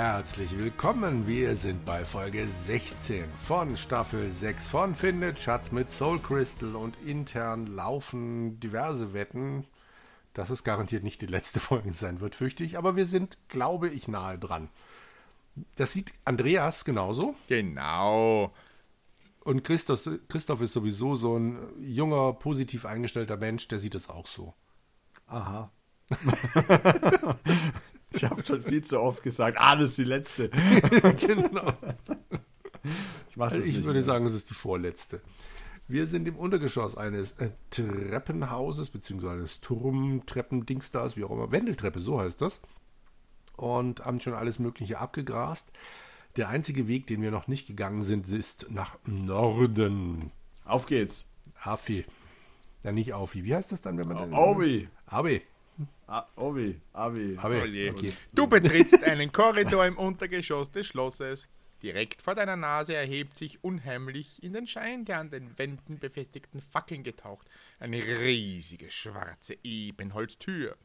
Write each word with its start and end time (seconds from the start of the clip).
Herzlich 0.00 0.56
willkommen. 0.56 1.26
Wir 1.26 1.56
sind 1.56 1.84
bei 1.84 2.04
Folge 2.04 2.46
16 2.46 3.24
von 3.44 3.76
Staffel 3.76 4.30
6 4.30 4.68
von 4.68 4.94
Findet 4.94 5.40
Schatz 5.40 5.72
mit 5.72 5.90
Soul 5.90 6.20
Crystal 6.20 6.76
und 6.76 6.96
intern 7.04 7.66
laufen 7.66 8.60
diverse 8.60 9.12
Wetten, 9.12 9.66
dass 10.34 10.50
es 10.50 10.62
garantiert 10.62 11.02
nicht 11.02 11.20
die 11.20 11.26
letzte 11.26 11.58
Folge 11.58 11.92
sein 11.92 12.20
wird, 12.20 12.36
fürchte 12.36 12.62
ich, 12.62 12.78
aber 12.78 12.94
wir 12.94 13.06
sind, 13.06 13.38
glaube 13.48 13.88
ich, 13.88 14.06
nahe 14.06 14.38
dran. 14.38 14.68
Das 15.74 15.94
sieht 15.94 16.12
Andreas 16.24 16.84
genauso. 16.84 17.34
Genau. 17.48 18.54
Und 19.40 19.64
Christoph, 19.64 20.08
Christoph 20.28 20.60
ist 20.60 20.74
sowieso 20.74 21.16
so 21.16 21.36
ein 21.36 21.58
junger, 21.80 22.34
positiv 22.34 22.86
eingestellter 22.86 23.36
Mensch, 23.36 23.66
der 23.66 23.80
sieht 23.80 23.96
es 23.96 24.08
auch 24.08 24.28
so. 24.28 24.54
Aha. 25.26 25.72
ich 28.10 28.24
habe 28.24 28.44
schon 28.46 28.62
viel 28.62 28.82
zu 28.82 29.00
oft 29.00 29.22
gesagt, 29.22 29.58
ah, 29.60 29.76
das 29.76 29.90
ist 29.90 29.98
die 29.98 30.04
letzte. 30.04 30.48
genau. 31.20 31.72
Ich, 33.28 33.36
mach 33.36 33.50
das 33.50 33.58
Also 33.58 33.68
ich 33.70 33.76
würde 33.84 33.94
mehr. 33.94 34.02
sagen, 34.02 34.26
es 34.26 34.34
ist 34.34 34.50
die 34.50 34.54
vorletzte. 34.54 35.20
Wir 35.86 36.06
sind 36.06 36.28
im 36.28 36.36
Untergeschoss 36.36 36.96
eines 36.96 37.32
äh, 37.32 37.50
Treppenhauses, 37.70 38.90
beziehungsweise 38.90 39.38
eines 39.40 39.60
Turmtreppendingstars, 39.60 41.16
wie 41.16 41.24
auch 41.24 41.30
immer. 41.30 41.50
Wendeltreppe, 41.50 42.00
so 42.00 42.20
heißt 42.20 42.40
das. 42.42 42.60
Und 43.56 44.04
haben 44.04 44.20
schon 44.20 44.34
alles 44.34 44.58
Mögliche 44.58 44.98
abgegrast. 44.98 45.72
Der 46.36 46.48
einzige 46.50 46.88
Weg, 46.88 47.06
den 47.06 47.22
wir 47.22 47.30
noch 47.30 47.48
nicht 47.48 47.66
gegangen 47.66 48.02
sind, 48.02 48.28
ist 48.28 48.66
nach 48.70 48.98
Norden. 49.06 50.30
Auf 50.64 50.86
geht's. 50.86 51.26
Afi. 51.62 52.04
Ja, 52.84 52.92
nicht 52.92 53.14
Aufi. 53.14 53.44
Wie 53.44 53.54
heißt 53.54 53.72
das 53.72 53.80
dann, 53.80 53.98
wenn 53.98 54.08
man. 54.08 54.32
Obi. 54.32 54.88
Abi. 55.06 55.42
Ah, 56.06 56.26
Obi. 56.36 56.80
Abi. 56.92 57.36
Abi. 57.38 57.60
Oh 57.60 57.64
je. 57.64 57.90
Okay. 57.90 58.12
Du 58.34 58.46
betrittst 58.46 59.04
einen 59.04 59.30
Korridor 59.30 59.86
im 59.86 59.98
Untergeschoss 59.98 60.70
des 60.70 60.86
Schlosses. 60.86 61.48
Direkt 61.82 62.22
vor 62.22 62.34
deiner 62.34 62.56
Nase 62.56 62.94
erhebt 62.94 63.38
sich 63.38 63.62
unheimlich 63.62 64.42
in 64.42 64.52
den 64.52 64.66
Schein 64.66 65.04
der 65.04 65.18
an 65.18 65.30
den 65.30 65.56
Wänden 65.58 65.98
befestigten 65.98 66.60
Fackeln 66.60 67.04
getaucht 67.04 67.48
eine 67.78 67.98
riesige 67.98 68.90
schwarze 68.90 69.56
Ebenholztür. 69.62 70.76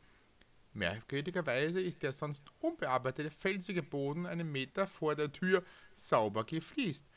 Merkwürdigerweise 0.74 1.82
ist 1.82 2.04
der 2.04 2.14
sonst 2.14 2.44
unbearbeitete 2.60 3.32
felsige 3.32 3.82
Boden 3.82 4.26
einen 4.26 4.52
Meter 4.52 4.86
vor 4.86 5.16
der 5.16 5.32
Tür 5.32 5.64
sauber 5.96 6.44
gefliest. 6.44 7.08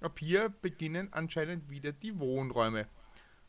Ab 0.00 0.18
hier 0.18 0.50
beginnen 0.50 1.08
anscheinend 1.12 1.70
wieder 1.70 1.92
die 1.92 2.18
Wohnräume. 2.18 2.86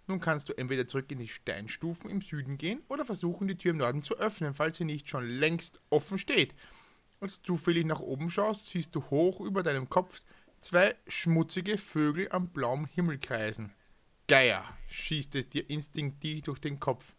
Nun 0.08 0.22
kannst 0.22 0.48
du 0.48 0.58
entweder 0.58 0.88
zurück 0.88 1.12
in 1.12 1.20
die 1.20 1.28
Steinstufen 1.28 2.10
im 2.10 2.22
Süden 2.22 2.58
gehen 2.58 2.82
oder 2.88 3.04
versuchen, 3.04 3.48
die 3.48 3.58
Tür 3.58 3.72
im 3.72 3.78
Norden 3.78 4.02
zu 4.02 4.18
öffnen, 4.18 4.54
falls 4.54 4.78
sie 4.78 4.86
nicht 4.86 5.10
schon 5.10 5.28
längst 5.28 5.82
offen 5.90 6.18
steht. 6.18 6.56
Als 7.20 7.42
du 7.42 7.54
zufällig 7.56 7.86
nach 7.86 8.00
oben 8.00 8.30
schaust, 8.30 8.68
siehst 8.68 8.96
du 8.96 9.04
hoch 9.10 9.42
über 9.42 9.64
deinem 9.64 9.90
Kopf 9.90 10.22
zwei 10.60 10.96
schmutzige 11.08 11.78
Vögel 11.78 12.30
am 12.32 12.50
blauen 12.50 12.86
Himmel 12.86 13.18
kreisen. 13.18 13.74
Geier, 14.28 14.64
schießt 14.88 15.36
es 15.36 15.50
dir 15.50 15.70
instinktiv 15.70 16.44
durch 16.44 16.60
den 16.60 16.80
Kopf. 16.80 17.14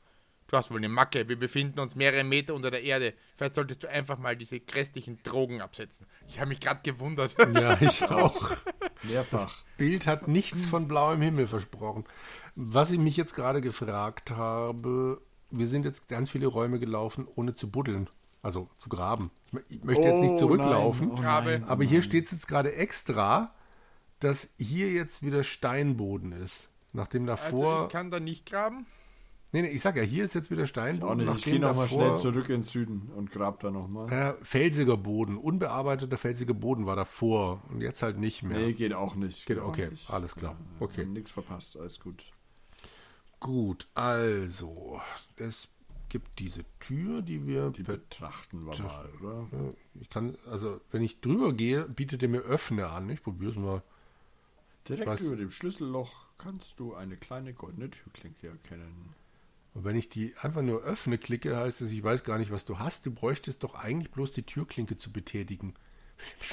Du 0.47 0.56
hast 0.56 0.70
wohl 0.70 0.78
eine 0.78 0.89
Macke, 0.89 1.28
wir 1.28 1.39
befinden 1.39 1.78
uns 1.78 1.95
mehrere 1.95 2.25
Meter 2.25 2.55
unter 2.55 2.70
der 2.70 2.83
Erde. 2.83 3.12
Vielleicht 3.36 3.55
solltest 3.55 3.83
du 3.83 3.91
einfach 3.91 4.19
mal 4.19 4.34
diese 4.34 4.61
grässlichen 4.61 5.23
Drogen 5.23 5.61
absetzen. 5.61 6.06
Ich 6.27 6.41
habe 6.41 6.48
mich 6.48 6.61
gerade 6.61 6.80
gewundert. 6.83 7.36
Ja, 7.52 7.78
ich 7.83 8.02
auch. 8.05 8.56
Mehrfach. 9.02 9.62
Bild 9.77 10.06
hat 10.06 10.27
nichts 10.27 10.64
von 10.64 10.89
blauem 10.89 11.20
Himmel 11.20 11.47
versprochen. 11.47 12.05
Was 12.61 12.91
ich 12.91 12.98
mich 12.98 13.17
jetzt 13.17 13.34
gerade 13.37 13.61
gefragt 13.61 14.33
habe, 14.33 15.20
wir 15.51 15.69
sind 15.69 15.84
jetzt 15.84 16.09
ganz 16.09 16.28
viele 16.28 16.48
Räume 16.48 16.81
gelaufen, 16.81 17.28
ohne 17.37 17.55
zu 17.55 17.70
buddeln. 17.70 18.11
Also 18.42 18.69
zu 18.79 18.89
graben. 18.89 19.30
Ich 19.46 19.52
mö- 19.55 19.63
Ich 19.69 19.85
möchte 19.85 20.02
jetzt 20.02 20.20
nicht 20.20 20.33
Oh, 20.35 20.39
zurücklaufen, 20.39 21.08
nein, 21.08 21.19
oh 21.19 21.23
nein, 21.23 21.64
aber 21.64 21.85
hier 21.85 22.02
steht 22.02 22.24
es 22.24 22.33
jetzt 22.33 22.48
gerade 22.48 22.74
extra, 22.74 23.52
dass 24.20 24.48
hier 24.58 24.91
jetzt 24.91 25.23
wieder 25.23 25.45
Steinboden 25.45 26.33
ist. 26.33 26.69
Nachdem 26.92 27.29
Also 27.29 27.42
davor. 27.51 27.83
ich 27.86 27.92
kann 27.92 28.11
da 28.11 28.19
nicht 28.19 28.46
graben. 28.46 28.86
nee, 29.52 29.63
nee, 29.63 29.69
ich 29.69 29.80
sag 29.83 29.95
ja, 29.96 30.02
hier 30.02 30.25
ist 30.25 30.35
jetzt 30.35 30.51
wieder 30.51 30.67
Steinboden. 30.67 31.27
nicht. 31.27 31.39
Ich 31.39 31.45
gehe 31.45 31.61
nochmal 31.61 31.89
schnell 31.89 32.17
zurück 32.17 32.48
ins 32.48 32.73
Süden 32.73 33.11
und 33.14 33.30
grab 33.30 33.61
da 33.61 33.70
nochmal. 33.70 34.13
Äh, 34.13 34.35
felsiger 34.45 34.96
Boden, 34.96 35.36
unbearbeiteter 35.36 36.17
felsiger 36.19 36.55
Boden 36.55 36.86
war 36.86 36.96
davor 36.96 37.63
und 37.70 37.83
jetzt 37.83 38.02
halt 38.02 38.19
nicht 38.19 38.42
mehr. 38.42 38.58
Nee, 38.58 38.73
geht 38.73 38.95
auch 38.95 39.14
nicht. 39.14 39.46
Geht, 39.46 39.58
auch 39.61 39.69
okay, 39.69 39.90
nicht. 39.90 40.11
alles 40.11 40.35
klar. 40.35 40.57
Okay. 40.80 41.05
Nichts 41.05 41.30
verpasst, 41.30 41.77
alles 41.79 42.01
gut. 42.01 42.25
Gut, 43.41 43.87
also, 43.95 45.01
es 45.37 45.69
gibt 46.09 46.39
diese 46.39 46.65
Tür, 46.81 47.23
die 47.23 47.47
wir 47.47 47.71
Die 47.71 47.83
betrachten 47.83 48.65
wir 48.65 48.83
mal, 48.83 49.11
oder? 49.21 49.75
Ich 50.01 50.09
kann, 50.09 50.37
also, 50.47 50.81
wenn 50.91 51.03
ich 51.03 51.21
drüber 51.21 51.53
gehe, 51.53 51.89
bietet 51.89 52.23
er 52.23 52.29
mir 52.29 52.41
Öffne 52.41 52.89
an. 52.89 53.09
Ich 53.11 53.23
probiere 53.23 53.53
es 53.53 53.57
mal. 53.57 53.83
Direkt 54.89 55.07
Was? 55.07 55.21
über 55.21 55.37
dem 55.37 55.51
Schlüsselloch 55.51 56.27
kannst 56.39 56.81
du 56.81 56.95
eine 56.95 57.17
kleine 57.17 57.53
goldene 57.53 57.91
Türklinke 57.91 58.49
erkennen. 58.49 59.15
Und 59.75 59.85
wenn 59.85 59.97
ich 59.97 60.09
die 60.09 60.35
einfach 60.41 60.63
nur 60.63 60.83
öffne 60.83 61.19
klicke, 61.19 61.57
heißt 61.57 61.83
es, 61.83 61.91
ich 61.91 62.03
weiß 62.03 62.25
gar 62.25 62.39
nicht, 62.39 62.51
was 62.51 62.65
du 62.65 62.79
hast. 62.79 63.05
Du 63.05 63.13
bräuchtest 63.13 63.63
doch 63.63 63.75
eigentlich 63.75 64.11
bloß 64.11 64.33
die 64.33 64.43
Türklinke 64.43 64.97
zu 64.97 65.13
betätigen. 65.13 65.75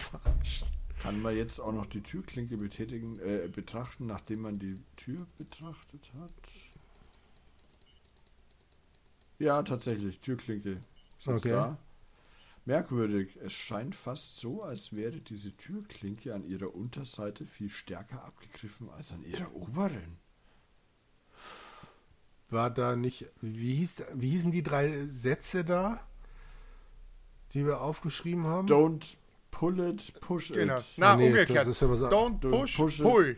Kann 1.01 1.21
man 1.21 1.35
jetzt 1.35 1.59
auch 1.59 1.71
noch 1.71 1.85
die 1.85 2.01
Türklinke 2.01 2.57
betätigen, 2.57 3.19
äh, 3.19 3.47
betrachten, 3.47 4.05
nachdem 4.05 4.41
man 4.41 4.59
die 4.59 4.81
Tür 4.97 5.25
betrachtet 5.37 6.11
hat? 6.19 6.31
Ja, 9.39 9.63
tatsächlich, 9.63 10.19
Türklinke. 10.21 10.79
Ist 11.19 11.27
Okay. 11.27 11.49
da. 11.49 11.77
Merkwürdig, 12.65 13.37
es 13.43 13.53
scheint 13.53 13.93
fast 13.95 14.37
so, 14.37 14.63
als 14.63 14.95
wäre 14.95 15.21
diese 15.21 15.55
Türklinke 15.55 16.33
an 16.33 16.43
ihrer 16.45 16.73
Unterseite 16.73 17.45
viel 17.45 17.69
stärker 17.69 18.23
abgegriffen 18.23 18.89
als 18.89 19.11
an 19.11 19.23
ihrer 19.23 19.53
oberen. 19.53 20.17
War 22.49 22.69
da 22.69 22.95
nicht, 22.95 23.25
wie, 23.41 23.75
hieß, 23.75 24.03
wie 24.13 24.29
hießen 24.29 24.51
die 24.51 24.63
drei 24.63 25.07
Sätze 25.07 25.65
da, 25.65 25.99
die 27.53 27.65
wir 27.65 27.81
aufgeschrieben 27.81 28.45
haben? 28.45 28.67
Don't 28.67 29.03
pull 29.51 29.79
it, 29.79 30.19
push 30.21 30.51
Genau. 30.51 30.79
it. 30.79 30.85
Na, 30.97 31.13
Ah, 31.13 31.17
nee, 31.17 31.27
umgekehrt. 31.27 31.67
das 31.67 31.77
ist 31.77 31.83
aber 31.83 31.97
so- 31.97 32.07
Don't 32.07 32.39
Don't 32.39 32.51
push, 32.61 32.77
push 32.77 32.99
it. 32.99 33.05
pull. 33.05 33.37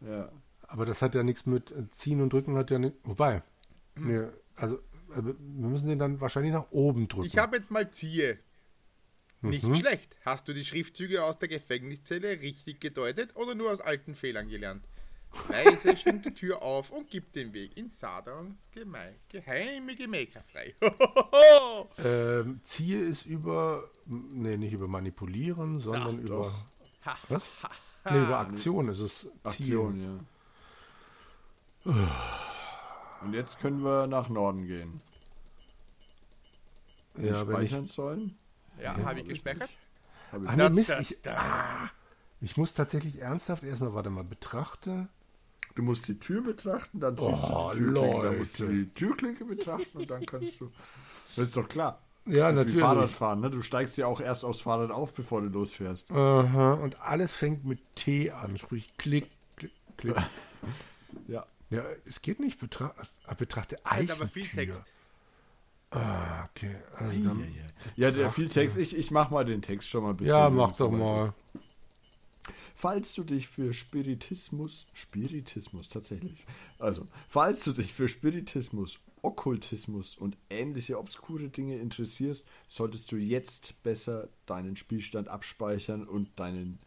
Ja. 0.00 0.30
Aber 0.62 0.84
das 0.84 1.02
hat 1.02 1.14
ja 1.14 1.22
nichts 1.22 1.46
mit 1.46 1.74
Ziehen 1.96 2.20
und 2.20 2.32
Drücken, 2.32 2.56
hat 2.56 2.70
ja 2.70 2.78
nicht. 2.78 2.96
Wobei, 3.04 3.42
nee, 3.96 4.26
also 4.56 4.78
wir 5.14 5.68
müssen 5.68 5.88
den 5.88 5.98
dann 5.98 6.20
wahrscheinlich 6.20 6.52
nach 6.52 6.70
oben 6.70 7.08
drücken. 7.08 7.26
Ich 7.26 7.38
habe 7.38 7.56
jetzt 7.56 7.70
mal 7.70 7.90
ziehe. 7.90 8.38
Nicht 9.42 9.62
Mhm. 9.64 9.74
schlecht. 9.74 10.16
Hast 10.24 10.46
du 10.48 10.52
die 10.52 10.64
Schriftzüge 10.64 11.24
aus 11.24 11.38
der 11.38 11.48
Gefängniszelle 11.48 12.40
richtig 12.40 12.78
gedeutet 12.80 13.34
oder 13.36 13.54
nur 13.54 13.70
aus 13.72 13.80
alten 13.80 14.14
Fehlern 14.14 14.48
gelernt? 14.48 14.84
Leise 15.48 15.96
stimmt 15.96 16.24
die 16.26 16.34
Tür 16.34 16.60
auf 16.60 16.90
und 16.90 17.08
gibt 17.08 17.36
den 17.36 17.52
Weg 17.52 17.76
in 17.76 17.88
Sadons 17.88 18.68
Geme 18.72 19.14
geheime 19.28 19.94
Gemächer 19.96 20.42
frei. 20.52 20.74
Ähm, 22.04 22.60
Ziehe 22.64 22.98
ist 23.00 23.24
über, 23.26 23.88
nee, 24.06 24.56
nicht 24.56 24.72
über 24.72 24.88
Manipulieren, 24.88 25.80
sondern 25.80 26.18
über, 26.20 26.52
Ha, 27.06 27.16
was? 27.28 27.44
Nee, 28.10 28.18
über 28.24 28.38
Aktion 28.40 28.88
ist 28.88 29.00
es 29.00 29.26
Aktion, 29.44 29.94
Ziehen. 29.94 30.26
ja. 31.94 32.39
Und 33.22 33.34
jetzt 33.34 33.60
können 33.60 33.82
wir 33.84 34.06
nach 34.06 34.28
Norden 34.28 34.66
gehen. 34.66 35.00
Wenn 37.14 37.26
Ja, 37.26 37.46
wenn 37.46 37.62
ich, 37.62 37.68
speichern 37.70 37.86
sollen. 37.86 38.38
ja, 38.80 38.96
habe 38.96 39.20
ich 39.20 39.28
gespeichert? 39.28 39.70
Hab 40.32 40.42
ich 40.42 40.48
ah, 40.48 40.56
Da, 40.56 40.68
nee, 40.68 40.74
Mist, 40.76 40.94
ich, 41.00 41.18
ah, 41.28 41.88
ich 42.40 42.56
muss 42.56 42.72
tatsächlich 42.72 43.20
ernsthaft 43.20 43.62
erstmal, 43.64 43.94
warte 43.94 44.10
mal, 44.10 44.24
betrachte. 44.24 45.08
Du 45.74 45.82
musst 45.82 46.08
die 46.08 46.18
Tür 46.18 46.42
betrachten, 46.42 46.98
dann 47.00 47.16
ziehst 47.16 47.48
Oh, 47.50 47.70
du 47.72 47.78
die 47.78 47.84
Türklinke, 47.92 48.22
dann 48.22 48.38
musst 48.38 48.58
du 48.58 48.66
die 48.66 48.86
Türklinke 48.86 49.44
betrachten 49.44 49.98
und 49.98 50.10
dann 50.10 50.26
kannst 50.26 50.60
du. 50.60 50.70
Das 51.36 51.48
ist 51.48 51.56
doch 51.56 51.68
klar. 51.68 52.00
Ja, 52.26 52.50
Das 52.52 52.52
ist 52.52 52.54
wie 52.54 52.58
natürlich. 52.58 52.80
Fahrradfahren, 52.80 53.40
ne? 53.40 53.50
Du 53.50 53.62
steigst 53.62 53.96
ja 53.96 54.06
auch 54.06 54.20
erst 54.20 54.44
aufs 54.44 54.60
Fahrrad 54.60 54.90
auf, 54.90 55.14
bevor 55.14 55.40
du 55.42 55.48
losfährst. 55.48 56.10
Aha, 56.10 56.74
und 56.74 57.00
alles 57.00 57.34
fängt 57.36 57.64
mit 57.64 57.80
T 57.96 58.30
an, 58.30 58.56
sprich 58.56 58.96
Klick, 58.96 59.28
Klick, 59.56 59.72
Klick. 59.96 60.16
Ja. 61.28 61.46
Ja, 61.70 61.84
es 62.04 62.20
geht 62.20 62.40
nicht, 62.40 62.58
betra 62.58 62.94
ah, 63.24 63.34
betrachte 63.34 63.76
Eichentür. 63.84 64.16
aber 64.16 64.28
viel 64.28 64.46
Text. 64.46 64.82
Ah, 65.90 66.44
okay. 66.44 66.76
Also 66.96 67.22
dann, 67.22 67.54
Ja, 67.96 68.10
der 68.10 68.30
viel 68.30 68.48
Text. 68.48 68.76
Ich, 68.76 68.96
ich 68.96 69.10
mach 69.10 69.30
mal 69.30 69.44
den 69.44 69.62
Text 69.62 69.88
schon 69.88 70.04
mal 70.04 70.10
ein 70.10 70.16
bisschen. 70.16 70.34
ja, 70.34 70.50
mach 70.50 70.76
doch 70.76 70.90
mal. 70.90 71.32
Falls 72.74 73.12
du 73.14 73.24
dich 73.24 73.46
für 73.46 73.74
Spiritismus, 73.74 74.86
Spiritismus 74.94 75.90
tatsächlich, 75.90 76.44
also, 76.78 77.06
falls 77.28 77.62
du 77.64 77.72
dich 77.72 77.92
für 77.92 78.08
Spiritismus, 78.08 79.00
Okkultismus 79.20 80.16
und 80.16 80.38
ähnliche 80.48 80.98
obskure 80.98 81.50
Dinge 81.50 81.76
interessierst, 81.76 82.46
solltest 82.68 83.12
du 83.12 83.16
jetzt 83.16 83.74
besser 83.82 84.28
deinen 84.46 84.76
Spielstand 84.76 85.28
abspeichern 85.28 86.08
und 86.08 86.40
deinen 86.40 86.78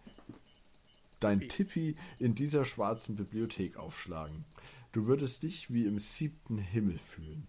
dein 1.23 1.47
Tippi 1.47 1.95
in 2.19 2.35
dieser 2.35 2.65
schwarzen 2.65 3.15
Bibliothek 3.15 3.77
aufschlagen. 3.77 4.45
Du 4.91 5.07
würdest 5.07 5.43
dich 5.43 5.73
wie 5.73 5.85
im 5.85 5.97
siebten 5.97 6.57
Himmel 6.57 6.99
fühlen. 6.99 7.47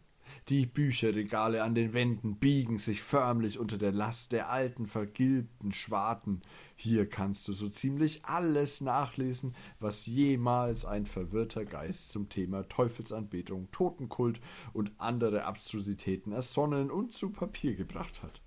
Die 0.48 0.66
Bücherregale 0.66 1.62
an 1.62 1.74
den 1.74 1.92
Wänden 1.92 2.36
biegen 2.36 2.78
sich 2.78 3.02
förmlich 3.02 3.58
unter 3.58 3.78
der 3.78 3.92
Last 3.92 4.32
der 4.32 4.50
alten, 4.50 4.86
vergilbten 4.86 5.72
Schwarten. 5.72 6.42
Hier 6.76 7.08
kannst 7.08 7.46
du 7.48 7.52
so 7.52 7.68
ziemlich 7.68 8.24
alles 8.24 8.80
nachlesen, 8.80 9.54
was 9.80 10.06
jemals 10.06 10.84
ein 10.84 11.06
verwirrter 11.06 11.64
Geist 11.64 12.10
zum 12.10 12.28
Thema 12.28 12.68
Teufelsanbetung, 12.68 13.70
Totenkult 13.70 14.40
und 14.72 14.92
andere 14.98 15.44
Abstrusitäten 15.44 16.32
ersonnen 16.32 16.90
und 16.90 17.12
zu 17.12 17.30
Papier 17.30 17.74
gebracht 17.74 18.22
hat. 18.22 18.43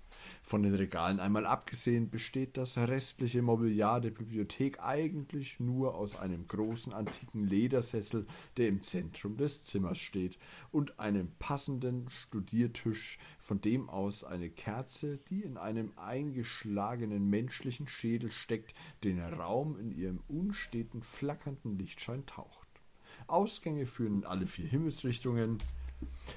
Von 0.48 0.62
den 0.62 0.74
Regalen 0.74 1.20
einmal 1.20 1.44
abgesehen 1.44 2.08
besteht 2.08 2.56
das 2.56 2.78
restliche 2.78 3.42
Mobiliar 3.42 4.00
der 4.00 4.12
Bibliothek 4.12 4.82
eigentlich 4.82 5.60
nur 5.60 5.94
aus 5.94 6.16
einem 6.16 6.48
großen 6.48 6.94
antiken 6.94 7.44
Ledersessel, 7.44 8.26
der 8.56 8.68
im 8.68 8.80
Zentrum 8.80 9.36
des 9.36 9.66
Zimmers 9.66 9.98
steht, 9.98 10.38
und 10.72 10.98
einem 10.98 11.32
passenden 11.38 12.08
Studiertisch, 12.08 13.18
von 13.38 13.60
dem 13.60 13.90
aus 13.90 14.24
eine 14.24 14.48
Kerze, 14.48 15.18
die 15.28 15.42
in 15.42 15.58
einem 15.58 15.92
eingeschlagenen 15.96 17.28
menschlichen 17.28 17.86
Schädel 17.86 18.30
steckt, 18.30 18.72
den 19.04 19.20
Raum 19.20 19.78
in 19.78 19.90
ihrem 19.90 20.20
unsteten, 20.28 21.02
flackernden 21.02 21.76
Lichtschein 21.76 22.24
taucht. 22.24 22.68
Ausgänge 23.26 23.84
führen 23.84 24.20
in 24.20 24.24
alle 24.24 24.46
vier 24.46 24.66
Himmelsrichtungen, 24.66 25.58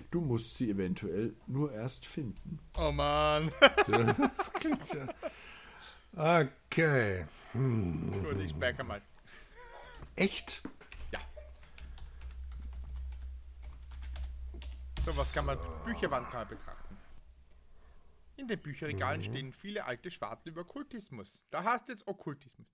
Du 0.10 0.22
musst 0.22 0.56
sie 0.56 0.70
eventuell 0.70 1.36
nur 1.48 1.72
erst 1.72 2.06
finden. 2.06 2.60
Oh 2.78 2.92
Mann. 2.92 3.52
Das 4.38 4.54
klingt 4.54 4.82
ja. 6.14 6.48
Okay. 6.66 7.26
Hm. 7.54 8.24
Gut, 8.24 8.40
ich 8.42 8.52
speichere 8.52 8.84
mal. 8.84 9.02
Echt? 10.16 10.62
Ja. 11.12 11.20
So, 15.06 15.16
was 15.18 15.34
kann 15.34 15.46
man? 15.46 15.58
Bücherwand 15.86 16.30
kann 16.30 16.42
man 16.42 16.50
betrachten. 16.50 16.98
In 18.38 18.48
den 18.48 18.60
Bücherregalen 18.60 19.24
stehen 19.24 19.54
viele 19.54 19.86
alte 19.86 20.10
Schwarten 20.10 20.50
über 20.50 20.62
Okkultismus. 20.62 21.44
Da 21.52 21.64
hast 21.64 21.88
du 21.88 21.92
jetzt 21.92 22.08
Okkultismus. 22.08 22.68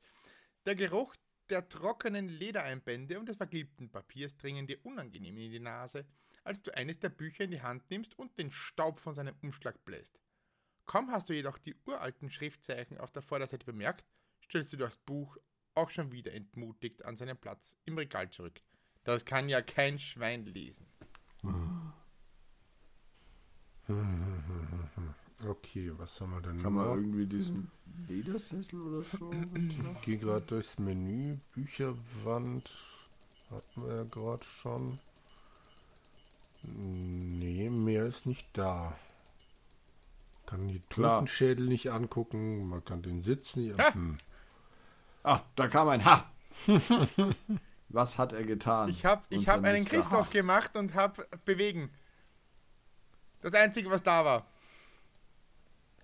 Der 0.66 0.76
Geruch 0.76 1.14
der 1.50 1.68
trockenen 1.68 2.28
Ledereinbände 2.28 3.20
und 3.20 3.28
des 3.28 3.38
vergilbten 3.38 3.90
Papiers 3.90 4.36
dringen 4.38 4.68
dir 4.68 4.78
unangenehm 4.86 5.38
in 5.38 5.52
die 5.52 5.60
Nase, 5.60 6.06
als 6.48 6.64
du 6.64 6.76
eines 6.76 7.00
der 7.00 7.10
Bücher 7.10 7.44
in 7.44 7.52
die 7.52 7.62
Hand 7.62 7.90
nimmst 7.90 8.18
und 8.18 8.38
den 8.38 8.52
Staub 8.52 9.00
von 9.00 9.14
seinem 9.14 9.36
Umschlag 9.42 9.84
bläst. 9.86 10.20
Kaum 10.86 11.12
hast 11.12 11.30
du 11.30 11.34
jedoch 11.34 11.58
die 11.58 11.76
uralten 11.86 12.32
Schriftzeichen 12.32 12.98
auf 12.98 13.12
der 13.12 13.22
Vorderseite 13.22 13.66
bemerkt, 13.66 14.06
stellst 14.44 14.74
du 14.74 14.78
das 14.78 14.98
Buch 14.98 15.38
auch 15.76 15.90
schon 15.90 16.12
wieder 16.12 16.34
entmutigt 16.34 17.06
an 17.06 17.18
seinen 17.18 17.38
Platz 17.38 17.76
im 17.86 17.98
Regal 17.98 18.30
zurück. 18.30 18.62
Das 19.04 19.26
kann 19.26 19.50
ja 19.50 19.62
kein 19.62 20.00
Schwein 20.00 20.46
lesen. 20.46 20.88
Okay, 25.46 25.92
was 25.98 26.20
haben 26.20 26.32
wir 26.32 26.42
denn 26.42 26.58
Kann 26.58 26.74
man 26.74 26.90
irgendwie 26.90 27.28
diesen 27.28 27.70
Ledersessel 28.08 28.82
oder 28.82 29.04
so? 29.04 29.32
Ich 29.32 30.02
gehe 30.02 30.18
gerade 30.18 30.46
durchs 30.46 30.80
Menü. 30.80 31.38
Bücherwand 31.54 32.68
hatten 33.52 33.84
wir 33.84 33.98
ja 33.98 34.04
gerade 34.04 34.44
schon. 34.44 35.00
Nee, 36.64 37.70
mehr 37.70 38.06
ist 38.06 38.26
nicht 38.26 38.48
da. 38.54 38.98
Kann 40.46 40.68
die 40.68 40.80
Klar. 40.90 41.20
Totenschädel 41.20 41.68
nicht 41.68 41.92
angucken, 41.92 42.68
man 42.70 42.84
kann 42.86 43.02
den 43.02 43.22
Sitz 43.24 43.56
nicht 43.56 43.78
Ha! 43.78 43.94
hm. 43.94 44.18
ah, 45.24 45.42
da 45.56 45.68
kam 45.68 45.90
ein 45.90 46.04
Ha! 46.06 46.32
Was 47.90 48.18
hat 48.18 48.34
er 48.34 48.44
getan? 48.44 48.90
Ich 48.90 49.06
habe 49.06 49.24
ich 49.30 49.48
hab 49.48 49.64
einen. 49.64 49.86
Christoph 49.86 50.28
Ha? 50.28 50.32
gemacht 50.32 50.76
und 50.78 50.94
habe 50.94 51.26
bewegen. 51.46 51.90
Das 53.42 53.54
Einzige, 53.54 53.90
was 53.90 54.04
da 54.04 54.26
war. 54.26 54.48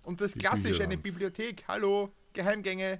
Und 0.04 0.22
das 0.22 0.34
Die 0.34 0.40
Klassische, 0.40 0.84
eine. 0.84 0.98
Bibliothek. 0.98 1.64
Hallo, 1.68 2.14
Geheimgänge. 2.34 2.90
Ja, 2.92 3.00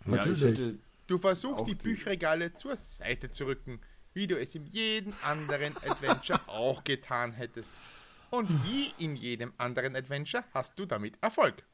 ich 0.00 0.06
Natürlich. 0.06 0.78
Du 1.06 1.18
versuchst 1.18 1.66
die 1.66 1.74
die- 1.74 1.82
Bücherregale 1.82 2.52
zur 2.54 2.76
Seite 2.76 3.30
zu 3.30 3.46
rücken, 3.46 3.80
wie 4.14 4.26
du 4.26 4.38
es 4.38 4.54
in 4.54 4.66
jedem 4.66 5.14
anderen 5.22 5.76
Adventure 5.76 6.40
auch 6.46 6.84
getan 6.84 7.32
hättest. 7.32 7.70
Und 8.30 8.48
wie 8.64 8.92
in 9.04 9.16
jedem 9.16 9.52
anderen 9.58 9.96
Adventure 9.96 10.44
hast 10.54 10.78
du 10.78 10.86
damit 10.86 11.16
Erfolg. 11.20 11.64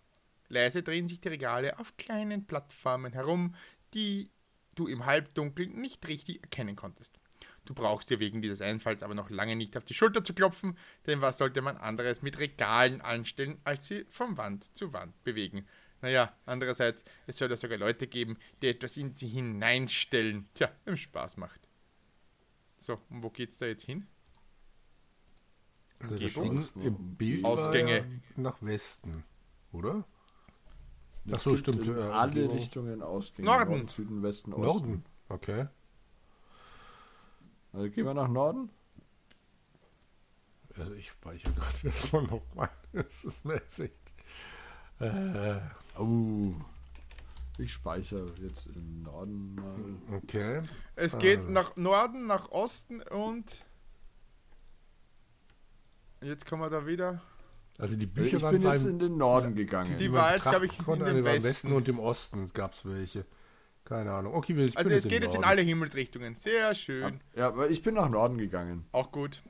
Leise 0.48 0.82
drehen 0.82 1.08
sich 1.08 1.20
die 1.20 1.28
Regale 1.28 1.78
auf 1.78 1.96
kleinen 1.96 2.46
Plattformen 2.46 3.12
herum, 3.12 3.54
die 3.94 4.30
du 4.74 4.86
im 4.86 5.06
Halbdunkeln 5.06 5.80
nicht 5.80 6.06
richtig 6.08 6.42
erkennen 6.42 6.76
konntest. 6.76 7.18
Du 7.64 7.74
brauchst 7.74 8.10
dir 8.10 8.20
wegen 8.20 8.42
dieses 8.42 8.60
Einfalls 8.60 9.02
aber 9.02 9.14
noch 9.14 9.28
lange 9.28 9.56
nicht 9.56 9.76
auf 9.76 9.84
die 9.84 9.94
Schulter 9.94 10.22
zu 10.22 10.34
klopfen, 10.34 10.78
denn 11.06 11.20
was 11.20 11.38
sollte 11.38 11.62
man 11.62 11.76
anderes 11.76 12.22
mit 12.22 12.38
Regalen 12.38 13.00
anstellen, 13.00 13.60
als 13.64 13.88
sie 13.88 14.06
von 14.08 14.36
Wand 14.36 14.76
zu 14.76 14.92
Wand 14.92 15.22
bewegen? 15.24 15.66
Naja, 16.00 16.32
andererseits, 16.44 17.04
es 17.26 17.38
soll 17.38 17.50
ja 17.50 17.56
sogar 17.56 17.78
Leute 17.78 18.06
geben, 18.06 18.38
die 18.62 18.68
etwas 18.68 18.96
in 18.96 19.14
sie 19.14 19.26
hineinstellen. 19.26 20.48
Tja, 20.54 20.70
im 20.84 20.96
Spaß 20.96 21.38
macht. 21.38 21.65
So, 22.86 23.00
und 23.10 23.20
wo 23.24 23.30
geht's 23.30 23.58
da 23.58 23.66
jetzt 23.66 23.84
hin? 23.84 24.06
Also 25.98 26.18
das 26.18 26.70
im 26.76 27.16
Bild 27.16 27.44
Ausgänge. 27.44 27.88
war 27.90 27.96
ja 27.96 28.04
nach 28.36 28.62
Westen, 28.62 29.24
oder? 29.72 30.04
es 31.24 31.32
Ach 31.34 31.38
so, 31.40 31.50
gibt 31.50 31.60
stimmt, 31.62 31.84
In 31.88 31.96
äh, 31.96 32.00
alle 32.00 32.30
Umgebung. 32.30 32.56
Richtungen 32.58 33.02
Ausgänge. 33.02 33.46
Norden. 33.48 33.88
Süden, 33.88 34.22
Westen, 34.22 34.52
Osten. 34.52 34.86
Norden. 34.88 35.04
Okay. 35.28 35.66
Also 37.72 37.90
gehen 37.90 38.04
wir 38.04 38.14
nach 38.14 38.28
Norden? 38.28 38.70
Also 40.76 40.92
ich 40.92 41.08
speichere 41.08 41.54
gerade 41.54 41.76
erstmal 41.88 42.22
nochmal. 42.22 42.70
Das 42.92 43.24
ist 43.24 43.44
echt. 43.80 44.14
Äh, 45.00 45.58
Oh. 45.98 46.54
Ich 47.58 47.72
speichere 47.72 48.32
jetzt 48.42 48.66
im 48.66 49.02
Norden 49.02 49.54
mal. 49.54 50.16
okay. 50.18 50.62
Es 50.94 51.18
geht 51.18 51.40
Ah. 51.40 51.50
nach 51.50 51.76
Norden, 51.76 52.26
nach 52.26 52.50
Osten 52.50 53.00
und. 53.02 53.64
Jetzt 56.22 56.46
kommen 56.46 56.62
wir 56.62 56.70
da 56.70 56.86
wieder. 56.86 57.22
Also 57.78 57.96
die 57.96 58.04
Ich 58.06 58.12
Bücher 58.12 58.38
bin 58.50 58.62
waren 58.62 58.74
jetzt 58.74 58.86
in 58.86 58.98
den 58.98 59.16
Norden 59.18 59.54
gegangen. 59.54 59.96
Die 59.98 60.10
war 60.12 60.34
jetzt, 60.34 60.42
glaube 60.48 60.66
ich, 60.66 60.78
in 60.78 61.00
im 61.00 61.24
Westen. 61.24 61.44
Westen 61.48 61.72
und 61.72 61.88
im 61.88 61.98
Osten 61.98 62.50
gab 62.54 62.72
es 62.72 62.84
welche. 62.84 63.26
Keine 63.84 64.12
Ahnung. 64.12 64.34
Okay, 64.34 64.56
wir 64.56 64.64
ich 64.64 64.76
Also 64.76 64.88
bin 64.88 64.98
es 64.98 65.06
geht 65.06 65.22
jetzt 65.22 65.34
in 65.36 65.44
alle 65.44 65.62
Himmelsrichtungen. 65.62 66.34
Sehr 66.34 66.74
schön. 66.74 67.20
Ja, 67.36 67.48
aber 67.48 67.70
ich 67.70 67.82
bin 67.82 67.94
nach 67.94 68.08
Norden 68.08 68.36
gegangen. 68.38 68.86
Auch 68.92 69.12
gut. 69.12 69.42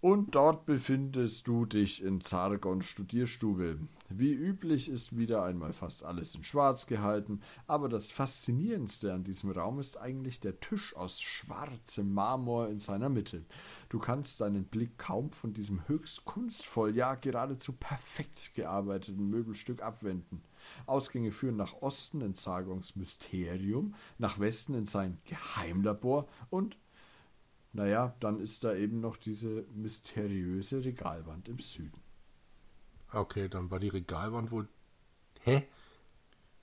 Und 0.00 0.36
dort 0.36 0.64
befindest 0.64 1.48
du 1.48 1.66
dich 1.66 2.04
in 2.04 2.20
Zargons 2.20 2.86
Studierstube. 2.86 3.80
Wie 4.08 4.32
üblich 4.32 4.88
ist 4.88 5.18
wieder 5.18 5.42
einmal 5.42 5.72
fast 5.72 6.04
alles 6.04 6.36
in 6.36 6.44
Schwarz 6.44 6.86
gehalten, 6.86 7.40
aber 7.66 7.88
das 7.88 8.12
Faszinierendste 8.12 9.12
an 9.12 9.24
diesem 9.24 9.50
Raum 9.50 9.80
ist 9.80 9.98
eigentlich 9.98 10.38
der 10.38 10.60
Tisch 10.60 10.94
aus 10.94 11.20
schwarzem 11.20 12.14
Marmor 12.14 12.68
in 12.68 12.78
seiner 12.78 13.08
Mitte. 13.08 13.44
Du 13.88 13.98
kannst 13.98 14.40
deinen 14.40 14.66
Blick 14.66 14.98
kaum 14.98 15.32
von 15.32 15.52
diesem 15.52 15.88
höchst 15.88 16.24
kunstvoll, 16.24 16.94
ja 16.94 17.16
geradezu 17.16 17.72
perfekt 17.72 18.54
gearbeiteten 18.54 19.28
Möbelstück 19.28 19.82
abwenden. 19.82 20.42
Ausgänge 20.86 21.32
führen 21.32 21.56
nach 21.56 21.74
Osten 21.82 22.20
in 22.20 22.34
Zargons 22.34 22.94
Mysterium, 22.94 23.96
nach 24.18 24.38
Westen 24.38 24.74
in 24.74 24.86
sein 24.86 25.18
Geheimlabor 25.24 26.28
und 26.50 26.76
naja, 27.72 28.14
dann 28.20 28.40
ist 28.40 28.64
da 28.64 28.74
eben 28.74 29.00
noch 29.00 29.16
diese 29.16 29.64
mysteriöse 29.74 30.84
Regalwand 30.84 31.48
im 31.48 31.58
Süden. 31.58 32.00
Okay, 33.12 33.48
dann 33.48 33.70
war 33.70 33.80
die 33.80 33.88
Regalwand 33.88 34.50
wohl. 34.50 34.68
Hä? 35.40 35.66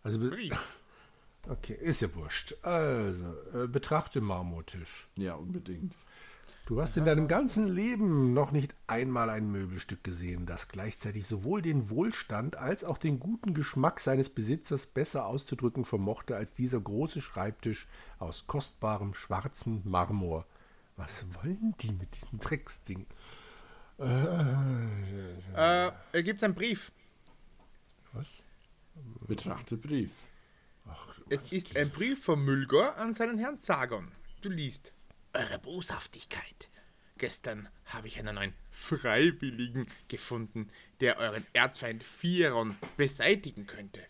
Also, 0.03 0.19
okay, 1.49 1.77
ist 1.81 2.01
ja 2.01 2.13
wurscht. 2.13 2.55
Also, 2.63 3.35
äh, 3.53 3.67
betrachte 3.67 4.21
Marmortisch. 4.21 5.07
Ja, 5.15 5.35
unbedingt. 5.35 5.93
Du 6.67 6.81
hast 6.81 6.97
in 6.97 7.05
deinem 7.05 7.27
ganzen 7.27 7.67
Leben 7.67 8.33
noch 8.33 8.51
nicht 8.51 8.73
einmal 8.87 9.29
ein 9.29 9.51
Möbelstück 9.51 10.03
gesehen, 10.03 10.47
das 10.47 10.67
gleichzeitig 10.67 11.27
sowohl 11.27 11.61
den 11.61 11.91
Wohlstand 11.91 12.55
als 12.55 12.83
auch 12.83 12.97
den 12.97 13.19
guten 13.19 13.53
Geschmack 13.53 13.99
seines 13.99 14.29
Besitzers 14.29 14.87
besser 14.87 15.27
auszudrücken 15.27 15.85
vermochte 15.85 16.35
als 16.35 16.53
dieser 16.53 16.79
große 16.79 17.21
Schreibtisch 17.21 17.87
aus 18.17 18.47
kostbarem 18.47 19.13
schwarzen 19.13 19.83
Marmor. 19.85 20.47
Was 20.95 21.25
wollen 21.35 21.75
die 21.79 21.91
mit 21.91 22.15
diesem 22.15 22.39
Drecksding? 22.39 23.05
Äh, 23.97 24.05
er 25.53 26.23
gibt 26.23 26.43
einen 26.43 26.55
Brief. 26.55 26.91
Was? 28.13 28.27
Betrachte 29.27 29.77
Brief. 29.77 30.11
Es 31.29 31.51
ist 31.51 31.75
ein 31.75 31.89
Brief 31.89 32.23
von 32.23 32.43
Mülgor 32.45 32.95
an 32.97 33.13
seinen 33.13 33.37
Herrn 33.37 33.59
Zagon. 33.59 34.09
Du 34.41 34.49
liest. 34.49 34.93
Eure 35.33 35.59
Boshaftigkeit. 35.59 36.69
Gestern 37.17 37.67
habe 37.85 38.07
ich 38.07 38.19
einen 38.19 38.35
neuen 38.35 38.53
Freiwilligen 38.69 39.87
gefunden, 40.07 40.69
der 40.99 41.17
euren 41.17 41.45
Erzfeind 41.53 42.03
Firon 42.03 42.77
beseitigen 42.97 43.65
könnte. 43.65 44.01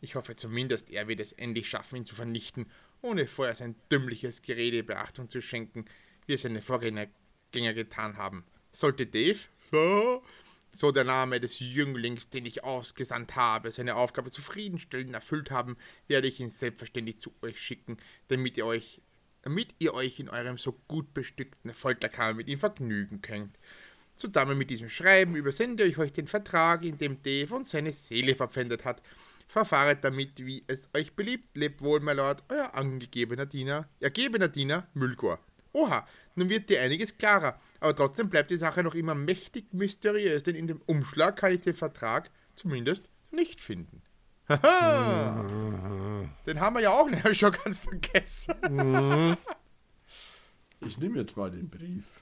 Ich 0.00 0.16
hoffe 0.16 0.36
zumindest, 0.36 0.90
er 0.90 1.08
wird 1.08 1.20
es 1.20 1.32
endlich 1.32 1.68
schaffen, 1.68 1.96
ihn 1.96 2.04
zu 2.04 2.14
vernichten, 2.14 2.70
ohne 3.04 3.26
vorher 3.26 3.54
sein 3.54 3.76
dümmliches 3.92 4.42
Gerede 4.42 4.82
Beachtung 4.82 5.28
zu 5.28 5.40
schenken, 5.40 5.84
wie 6.26 6.32
es 6.32 6.42
seine 6.42 6.62
Vorgänger 6.62 7.06
Gänger 7.52 7.74
getan 7.74 8.16
haben. 8.16 8.44
Sollte 8.72 9.06
Dave, 9.06 9.38
so, 9.70 10.22
so 10.74 10.90
der 10.90 11.04
Name 11.04 11.38
des 11.38 11.60
Jünglings, 11.60 12.28
den 12.30 12.46
ich 12.46 12.64
ausgesandt 12.64 13.36
habe, 13.36 13.70
seine 13.70 13.94
Aufgabe 13.94 14.30
zufriedenstellend 14.30 15.14
erfüllt 15.14 15.50
haben, 15.50 15.76
werde 16.08 16.26
ich 16.26 16.40
ihn 16.40 16.50
selbstverständlich 16.50 17.18
zu 17.18 17.32
euch 17.42 17.60
schicken, 17.60 17.98
damit 18.28 18.56
ihr 18.56 18.66
euch, 18.66 19.00
damit 19.42 19.68
ihr 19.78 19.94
euch 19.94 20.18
in 20.18 20.28
eurem 20.28 20.58
so 20.58 20.72
gut 20.88 21.14
bestückten 21.14 21.72
Folterkammer 21.72 22.34
mit 22.34 22.48
ihm 22.48 22.58
vergnügen 22.58 23.20
könnt. 23.20 23.56
Zusammen 24.16 24.58
mit 24.58 24.70
diesem 24.70 24.88
Schreiben 24.88 25.36
übersende 25.36 25.84
ich 25.84 25.98
euch 25.98 26.12
den 26.12 26.26
Vertrag, 26.26 26.84
in 26.84 26.98
dem 26.98 27.22
Dave 27.22 27.54
und 27.54 27.68
seine 27.68 27.92
Seele 27.92 28.34
verpfändet 28.34 28.84
hat. 28.84 29.02
Verfahret 29.46 30.02
damit, 30.04 30.44
wie 30.44 30.64
es 30.66 30.88
euch 30.94 31.14
beliebt. 31.14 31.56
Lebt 31.56 31.80
wohl, 31.82 32.00
mein 32.00 32.16
Lord, 32.16 32.42
euer 32.48 32.74
angegebener 32.74 33.46
Diener, 33.46 33.88
ergebener 34.00 34.48
Diener, 34.48 34.86
Mülgor. 34.94 35.38
Oha, 35.72 36.06
nun 36.36 36.48
wird 36.48 36.70
dir 36.70 36.80
einiges 36.80 37.18
klarer, 37.18 37.58
aber 37.80 37.96
trotzdem 37.96 38.30
bleibt 38.30 38.50
die 38.50 38.56
Sache 38.56 38.82
noch 38.82 38.94
immer 38.94 39.14
mächtig 39.14 39.72
mysteriös, 39.72 40.42
denn 40.44 40.54
in 40.54 40.68
dem 40.68 40.80
Umschlag 40.86 41.36
kann 41.36 41.52
ich 41.52 41.60
den 41.60 41.74
Vertrag 41.74 42.30
zumindest 42.54 43.02
nicht 43.32 43.60
finden. 43.60 44.02
Haha! 44.48 45.44
Den 46.46 46.60
haben 46.60 46.76
wir 46.76 46.82
ja 46.82 46.90
auch 46.90 47.08
nämlich 47.10 47.38
schon 47.38 47.52
ganz 47.52 47.78
vergessen. 47.78 48.54
Ich 50.80 50.98
nehme 50.98 51.18
jetzt 51.18 51.36
mal 51.36 51.50
den 51.50 51.70
Brief. 51.70 52.20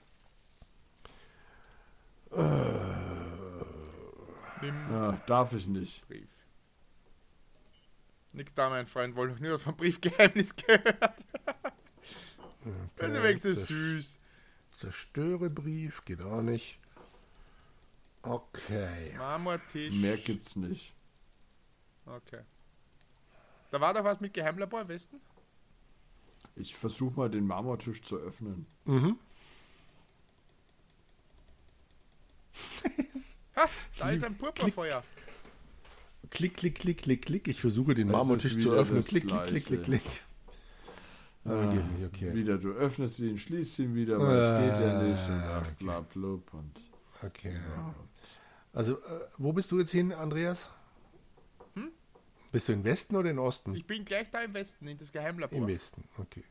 Nimm 4.63 4.75
Ja, 4.91 5.21
darf 5.27 5.53
ich 5.53 5.67
nicht. 5.67 6.07
Brief. 6.09 6.29
Nix 8.33 8.53
da, 8.55 8.71
mein 8.71 8.87
Freund, 8.87 9.15
wollte 9.15 9.35
noch 9.35 9.41
nie 9.41 9.51
was 9.51 9.63
vom 9.63 9.77
Briefgeheimnis 9.77 10.57
gehört. 10.57 11.25
Das 12.97 13.45
ist 13.45 13.67
süß. 13.67 14.19
Zerstörebrief, 14.77 16.05
geht 16.05 16.23
auch 16.23 16.43
nicht. 16.43 16.79
Okay. 18.23 19.15
Marmortisch. 19.19 19.95
Mehr 19.95 20.17
gibt's 20.17 20.57
nicht. 20.57 20.93
Okay. 22.07 22.41
Da 23.71 23.81
war 23.81 23.93
doch 23.95 24.05
was 24.05 24.21
mit 24.21 24.33
Geheimlabor 24.35 24.87
Westen? 24.89 25.21
Ich 26.57 26.75
versuche 26.75 27.19
mal 27.19 27.31
den 27.31 27.47
Marmortisch 27.47 28.03
zu 28.03 28.17
öffnen. 28.17 28.67
Ha, 33.57 33.69
da 33.99 34.11
ist 34.11 34.25
ein 34.25 34.37
Purpurfeuer. 34.37 35.03
Klick, 36.33 36.57
klick, 36.57 36.75
klick, 36.77 37.03
klick, 37.03 37.23
klick. 37.27 37.47
Ich 37.49 37.61
versuche 37.61 37.95
den 37.95 38.09
Marmortisch 38.09 38.59
zu 38.59 38.73
öffnen. 38.73 39.05
Klick, 39.05 39.29
klick, 39.29 39.45
klick, 39.47 39.65
klick, 39.67 39.83
klick. 39.85 40.03
Ah, 41.45 41.71
geht 41.71 41.85
nicht, 41.93 42.07
okay. 42.07 42.35
Wieder, 42.35 42.57
du 42.57 42.71
öffnest 42.73 43.19
ihn, 43.21 43.37
schließt 43.37 43.79
ihn 43.81 43.95
wieder, 43.95 44.19
weil 44.19 44.39
es 44.39 44.49
geht 44.49 44.81
ja 44.81 45.03
nicht. 45.03 45.29
Und 45.29 45.35
Ah, 45.43 45.59
ach, 45.59 45.67
okay. 45.67 45.75
bla, 45.85 46.01
blub 46.01 46.55
und 46.55 46.71
Okay. 47.25 47.57
Also, 48.73 48.95
äh, 48.95 49.21
wo 49.39 49.53
bist 49.53 49.71
du 49.71 49.79
jetzt 49.79 49.91
hin, 49.93 50.13
Andreas? 50.13 50.69
Bist 52.53 52.69
du 52.69 52.73
im 52.75 52.85
Westen 52.85 53.17
oder 53.17 53.31
im 53.31 53.39
Osten? 53.39 53.75
Ich 53.75 53.87
bin 53.87 54.05
gleich 54.05 54.31
da 54.31 54.43
im 54.43 54.53
Westen, 54.53 54.87
in 54.87 54.99
das 54.99 55.11
Geheimlabor. 55.11 55.57
Im 55.59 55.67
Westen, 55.67 56.05
okay. 56.19 56.45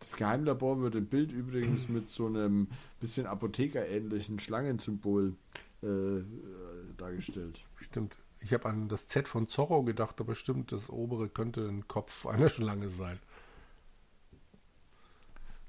Das 0.00 0.16
Geheimlabor 0.16 0.80
wird 0.80 0.94
im 0.94 1.06
Bild 1.06 1.30
übrigens 1.30 1.88
mit 1.90 2.08
so 2.08 2.26
einem 2.26 2.68
bisschen 3.00 3.26
apothekerähnlichen 3.26 4.38
Schlangensymbol 4.38 5.34
äh, 5.82 6.22
dargestellt. 6.96 7.64
Stimmt. 7.76 8.18
Ich 8.40 8.52
habe 8.52 8.68
an 8.68 8.88
das 8.88 9.08
Z 9.08 9.26
von 9.28 9.48
Zorro 9.48 9.82
gedacht, 9.82 10.20
aber 10.20 10.34
stimmt, 10.34 10.70
das 10.72 10.90
obere 10.90 11.28
könnte 11.28 11.66
ein 11.68 11.88
Kopf 11.88 12.26
einer 12.26 12.48
Schlange 12.48 12.88
sein. 12.88 13.18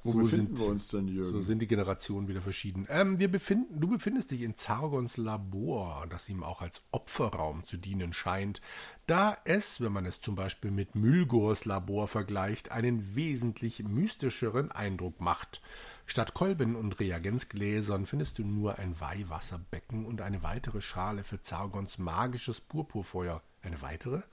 Wo 0.01 0.11
So 0.13 0.19
befinden 0.19 0.55
sind- 0.55 0.59
wir 0.59 0.71
uns 0.71 0.87
denn, 0.87 1.07
Jürgen? 1.09 1.31
So 1.31 1.41
sind 1.41 1.59
die 1.61 1.67
Generationen 1.67 2.29
wieder 2.29 2.41
verschieden. 2.41 2.87
Ähm, 2.89 3.19
wir 3.19 3.29
befinden, 3.29 3.81
du 3.81 3.87
befindest 3.89 4.31
dich 4.31 4.41
in 4.43 4.55
Zargons 4.55 5.17
Labor, 5.17 6.05
das 6.09 6.29
ihm 6.29 6.41
auch 6.41 6.61
als 6.61 6.81
Opferraum 6.91 7.65
zu 7.65 7.75
dienen 7.75 8.13
scheint, 8.13 8.61
da 9.07 9.37
es, 9.43 9.81
wenn 9.81 9.91
man 9.91 10.05
es 10.05 10.21
zum 10.21 10.35
Beispiel 10.35 10.71
mit 10.71 10.95
Mülgors 10.95 11.65
Labor 11.65 12.07
vergleicht, 12.07 12.71
einen 12.71 13.13
wesentlich 13.15 13.83
mystischeren 13.83 14.71
Eindruck 14.71 15.19
macht. 15.19 15.61
Statt 16.09 16.33
Kolben 16.33 16.75
und 16.75 16.99
Reagenzgläsern 16.99 18.07
findest 18.07 18.39
du 18.39 18.43
nur 18.43 18.79
ein 18.79 18.99
Weihwasserbecken 18.99 20.07
und 20.07 20.21
eine 20.21 20.41
weitere 20.41 20.81
Schale 20.81 21.23
für 21.23 21.43
Zargons 21.43 21.99
magisches 21.99 22.59
Purpurfeuer. 22.61 23.43
Eine 23.61 23.79
weitere? 23.83 24.23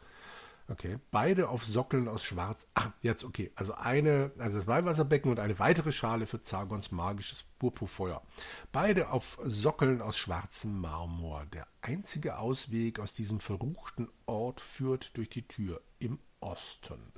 Okay, 0.68 0.98
beide 1.10 1.50
auf 1.50 1.66
Sockeln 1.66 2.08
aus 2.08 2.24
Schwarz. 2.24 2.66
Ah, 2.72 2.92
jetzt 3.02 3.24
okay. 3.24 3.52
Also 3.56 3.74
eine, 3.74 4.32
also 4.38 4.56
das 4.56 4.66
Weihwasserbecken 4.66 5.30
und 5.30 5.38
eine 5.38 5.58
weitere 5.58 5.92
Schale 5.92 6.26
für 6.26 6.42
Zargons 6.42 6.92
magisches 6.92 7.44
Purpurfeuer. 7.58 8.22
Beide 8.72 9.10
auf 9.10 9.38
Sockeln 9.44 10.00
aus 10.00 10.16
schwarzem 10.16 10.80
Marmor. 10.80 11.44
Der 11.52 11.66
einzige 11.82 12.38
Ausweg 12.38 13.00
aus 13.00 13.12
diesem 13.12 13.38
verruchten 13.38 14.08
Ort 14.24 14.62
führt 14.62 15.14
durch 15.18 15.28
die 15.28 15.46
Tür 15.46 15.82
im 15.98 16.20
Osten. 16.40 17.12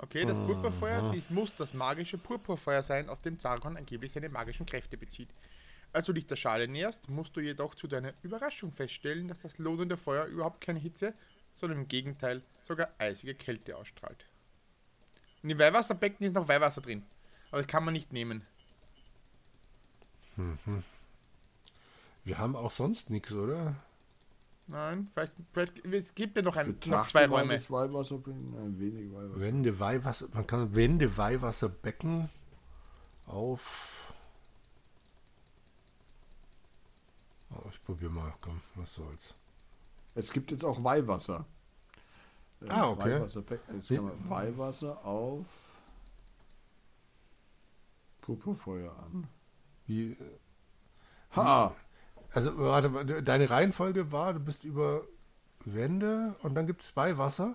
Okay, 0.00 0.24
das 0.24 0.38
Purpurfeuer, 0.38 1.10
dies 1.12 1.28
muss 1.28 1.54
das 1.56 1.74
magische 1.74 2.18
Purpurfeuer 2.18 2.84
sein, 2.84 3.08
aus 3.08 3.20
dem 3.20 3.38
Zargon 3.40 3.76
angeblich 3.76 4.12
seine 4.12 4.28
magischen 4.28 4.64
Kräfte 4.64 4.96
bezieht. 4.96 5.28
Als 5.92 6.06
du 6.06 6.12
dich 6.12 6.26
der 6.26 6.36
Schale 6.36 6.68
näherst, 6.68 7.08
musst 7.08 7.34
du 7.34 7.40
jedoch 7.40 7.74
zu 7.74 7.88
deiner 7.88 8.12
Überraschung 8.22 8.72
feststellen, 8.72 9.26
dass 9.26 9.40
das 9.40 9.58
lohnende 9.58 9.96
Feuer 9.96 10.26
überhaupt 10.26 10.60
keine 10.60 10.78
Hitze, 10.78 11.14
sondern 11.54 11.80
im 11.80 11.88
Gegenteil 11.88 12.42
sogar 12.62 12.90
eisige 12.98 13.34
Kälte 13.34 13.76
ausstrahlt. 13.76 14.24
In 15.42 15.48
dem 15.48 15.58
Weihwasserbecken 15.58 16.24
ist 16.26 16.34
noch 16.34 16.46
Weihwasser 16.46 16.80
drin, 16.80 17.04
aber 17.50 17.62
das 17.62 17.66
kann 17.66 17.84
man 17.84 17.94
nicht 17.94 18.12
nehmen. 18.12 18.42
Wir 22.24 22.38
haben 22.38 22.54
auch 22.54 22.70
sonst 22.70 23.10
nichts, 23.10 23.32
oder? 23.32 23.74
Nein, 24.68 25.08
vielleicht, 25.14 25.32
vielleicht 25.52 25.84
es 25.86 26.14
gibt 26.14 26.36
ja 26.36 26.42
noch, 26.42 26.54
ein, 26.56 26.78
noch 26.86 27.06
zwei 27.06 27.26
Räume. 27.26 27.54
das 27.54 27.70
Weihwasser 27.70 28.18
bringen? 28.18 28.52
Nein, 28.54 28.78
wenig 28.78 29.10
Weihwasser. 29.12 29.40
Wände 29.40 29.80
Weihwasser, 29.80 30.28
man 30.34 30.46
kann 30.46 30.74
Wände 30.74 31.16
Weihwasserbecken 31.16 32.28
auf. 33.26 34.12
Oh, 37.50 37.66
ich 37.70 37.80
probiere 37.82 38.10
mal, 38.10 38.34
komm, 38.42 38.60
was 38.74 38.94
soll's. 38.94 39.34
Es 40.14 40.30
gibt 40.32 40.50
jetzt 40.50 40.64
auch 40.64 40.84
Weihwasser. 40.84 41.46
Äh, 42.60 42.68
Ah, 42.68 42.88
okay. 42.90 43.14
Weihwasserbecken. 43.14 43.76
Jetzt 43.76 43.88
kann 43.88 44.04
man 44.04 44.28
Weihwasser 44.30 45.02
auf 45.04 45.46
Purpurfeuer 48.20 48.94
an. 48.98 49.28
Wie, 49.86 50.14
Ha! 51.34 51.74
Also, 52.38 52.56
warte, 52.56 52.88
mal, 52.88 53.04
deine 53.04 53.50
Reihenfolge 53.50 54.12
war, 54.12 54.32
du 54.32 54.38
bist 54.38 54.62
über 54.62 55.02
Wände 55.64 56.36
und 56.44 56.54
dann 56.54 56.68
gibt 56.68 56.82
es 56.82 56.94
Weihwasser. 56.94 57.54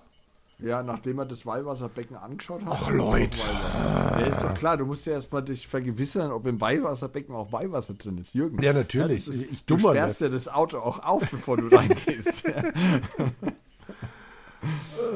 Ja, 0.60 0.84
nachdem 0.84 1.20
er 1.20 1.25
das 1.25 1.46
Weihwasserbecken 1.46 2.18
angeschaut 2.18 2.66
hat. 2.66 2.72
Ach, 2.74 2.90
Leute. 2.90 3.38
Ja, 3.48 4.18
ist 4.20 4.44
doch 4.44 4.54
klar, 4.56 4.75
du 4.75 4.86
musst 4.86 5.06
ja 5.06 5.13
erstmal 5.13 5.42
dich 5.42 5.70
vergewissern, 5.70 6.34
ob 6.34 6.46
im 6.48 6.60
Weihwasserbecken 6.60 7.34
auch 7.34 7.54
Weihwasser 7.54 7.94
drin 7.94 8.18
ist. 8.18 8.34
Jürgen. 8.34 8.62
Ja, 8.62 8.74
natürlich. 8.74 9.25
das 9.25 9.36
ist, 9.36 9.52
Ich 9.52 9.63
du 9.63 9.78
dummer, 9.78 9.92
sperrst 9.92 10.20
ja 10.20 10.28
das 10.28 10.50
Auto 10.50 10.80
auch 10.80 11.00
auf, 11.00 11.30
bevor 11.32 11.56
du 11.56 11.74
reingehst. 11.74 12.44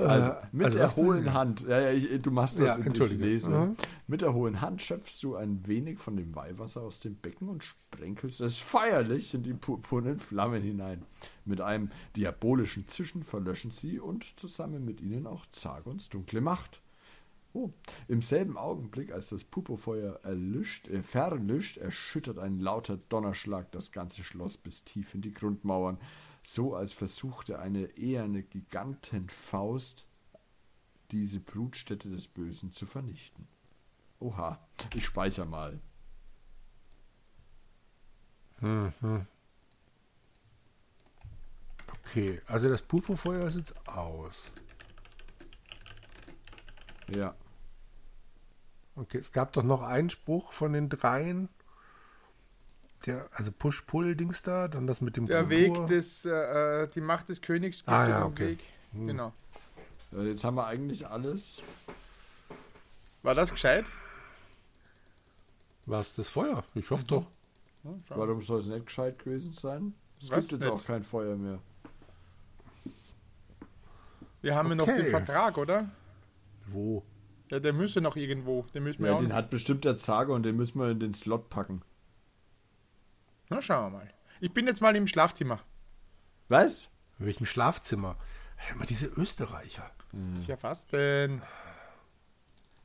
also, 0.02 0.32
mit 0.52 0.66
also 0.66 0.78
der 0.78 0.96
hohlen 0.96 1.34
Hand, 1.34 1.62
ja, 1.68 1.80
ja, 1.80 1.92
ich, 1.92 2.22
du 2.22 2.32
machst 2.32 2.60
das 2.60 2.78
Ja, 2.78 2.84
in 2.84 2.92
ich 2.92 3.18
lese. 3.18 3.50
Mhm. 3.50 3.76
Mit 4.08 4.22
der 4.22 4.34
hohlen 4.34 4.62
Hand 4.62 4.82
schöpfst 4.82 5.22
du 5.22 5.36
ein 5.36 5.66
wenig 5.68 6.00
von 6.00 6.16
dem 6.16 6.36
Weihwasser 6.36 6.82
aus 6.82 7.00
dem 7.00 7.16
Becken 7.16 7.50
und 7.50 7.64
sprenkelst 7.64 8.42
es 8.42 8.58
feierlich 8.58 9.34
in 9.34 9.44
die 9.44 9.54
purpurnen 9.54 10.20
Flammen 10.20 10.62
hinein. 10.62 11.04
Mit 11.46 11.62
einem 11.62 11.92
diabolischen 12.16 12.88
Zischen 12.88 13.24
verlöschen 13.24 13.72
sie 13.72 14.00
und 14.00 14.26
zusammen 14.40 14.86
mit 14.86 15.02
ihnen 15.02 15.28
auch 15.28 15.46
Zargons 15.48 16.10
dunkle 16.10 16.42
Macht. 16.42 16.82
Oh, 17.54 17.72
im 18.08 18.22
selben 18.22 18.56
Augenblick, 18.56 19.12
als 19.12 19.30
das 19.30 19.44
Purpurfeuer 19.44 20.20
erlischt, 20.24 20.90
äh, 20.90 21.02
verlischt, 21.02 21.78
erschüttert 21.78 22.38
ein 22.38 22.60
lauter 22.60 22.98
Donnerschlag 23.10 23.72
das 23.72 23.92
ganze 23.92 24.24
Schloss 24.24 24.58
bis 24.58 24.84
tief 24.84 25.16
in 25.16 25.22
die 25.22 25.34
Grundmauern, 25.34 25.98
so 26.48 26.76
als 26.76 26.94
versuchte 26.94 27.60
eine 27.60 27.98
eherne 27.98 28.42
Gigantenfaust 28.42 30.06
diese 31.12 31.42
Brutstätte 31.42 32.10
des 32.10 32.30
Bösen 32.30 32.72
zu 32.72 32.86
vernichten. 32.86 33.50
Oha, 34.20 34.66
ich 34.96 35.06
speichere 35.06 35.46
mal. 35.46 35.82
Okay, 42.06 42.42
also 42.46 42.70
das 42.70 42.82
Purpurfeuer 42.82 43.46
ist 43.46 43.58
jetzt 43.58 43.88
aus. 43.90 44.54
Ja. 47.10 47.36
Okay, 48.96 49.18
es 49.18 49.34
gab 49.34 49.52
doch 49.52 49.64
noch 49.64 49.82
einen 49.82 50.10
Spruch 50.10 50.54
von 50.54 50.72
den 50.72 50.88
dreien. 50.88 51.50
Der, 53.06 53.30
also 53.34 53.52
Push-Pull-Dings 53.52 54.42
da, 54.42 54.68
dann 54.68 54.88
das 54.88 55.02
mit 55.02 55.16
dem 55.18 55.28
Der 55.28 55.44
Purpur. 55.44 55.50
Weg 55.50 55.88
des, 55.88 56.26
äh, 56.26 56.84
äh, 56.84 56.88
die 56.94 57.02
Macht 57.02 57.30
des 57.30 57.42
Königs 57.42 57.78
gibt 57.80 57.90
Ah, 57.90 58.08
ja, 58.10 58.20
den 58.22 58.32
okay. 58.32 58.48
Weg. 58.50 58.60
Genau. 58.94 59.34
Äh, 60.14 60.28
Jetzt 60.30 60.44
haben 60.44 60.56
wir 60.56 60.66
eigentlich 60.66 61.08
alles. 61.08 61.62
War 63.24 63.36
das 63.36 63.52
gescheit? 63.52 63.86
Was, 65.86 66.16
das 66.16 66.30
Feuer? 66.30 66.64
Ich 66.76 66.90
hoffe 66.90 67.06
doch. 67.06 67.28
Warum 68.10 68.42
soll 68.42 68.60
es 68.60 68.68
nicht 68.68 68.88
gescheit 68.88 69.20
gewesen 69.20 69.54
sein? 69.54 69.94
Es 70.20 70.30
Was 70.32 70.48
gibt 70.50 70.64
jetzt 70.64 70.72
nicht? 70.72 70.84
auch 70.84 70.86
kein 70.86 71.04
Feuer 71.04 71.36
mehr. 71.38 71.60
Wir 74.42 74.56
haben 74.56 74.70
ja 74.70 74.76
noch 74.76 74.88
Okay. 74.88 75.04
den 75.04 75.10
Vertrag, 75.10 75.58
oder? 75.58 75.90
Wo? 76.68 77.04
Ja, 77.50 77.60
der 77.60 77.72
müsste 77.74 78.02
noch 78.02 78.16
irgendwo. 78.18 78.66
Den 78.74 78.84
müssen 78.84 79.04
wir 79.04 79.12
Ja, 79.12 79.16
auch 79.18 79.22
den 79.22 79.34
hat 79.34 79.50
bestimmt 79.50 79.86
der 79.86 79.98
Zager 79.98 80.34
und 80.34 80.44
den 80.44 80.56
müssen 80.58 80.80
wir 80.80 80.90
in 80.90 81.00
den 81.00 81.14
Slot 81.14 81.50
packen. 81.50 81.82
Na, 83.50 83.62
schauen 83.62 83.92
wir 83.92 84.00
mal. 84.00 84.14
Ich 84.40 84.54
bin 84.54 84.68
jetzt 84.68 84.82
mal 84.82 84.96
im 84.96 85.08
Schlafzimmer. 85.08 85.62
Was? 86.50 86.90
In 87.20 87.26
welchem 87.26 87.46
Schlafzimmer? 87.46 88.18
Immer 88.72 88.86
diese 88.86 89.08
Österreicher. 89.08 89.90
Tja, 90.46 90.58
was 90.62 90.88
denn? 90.88 91.42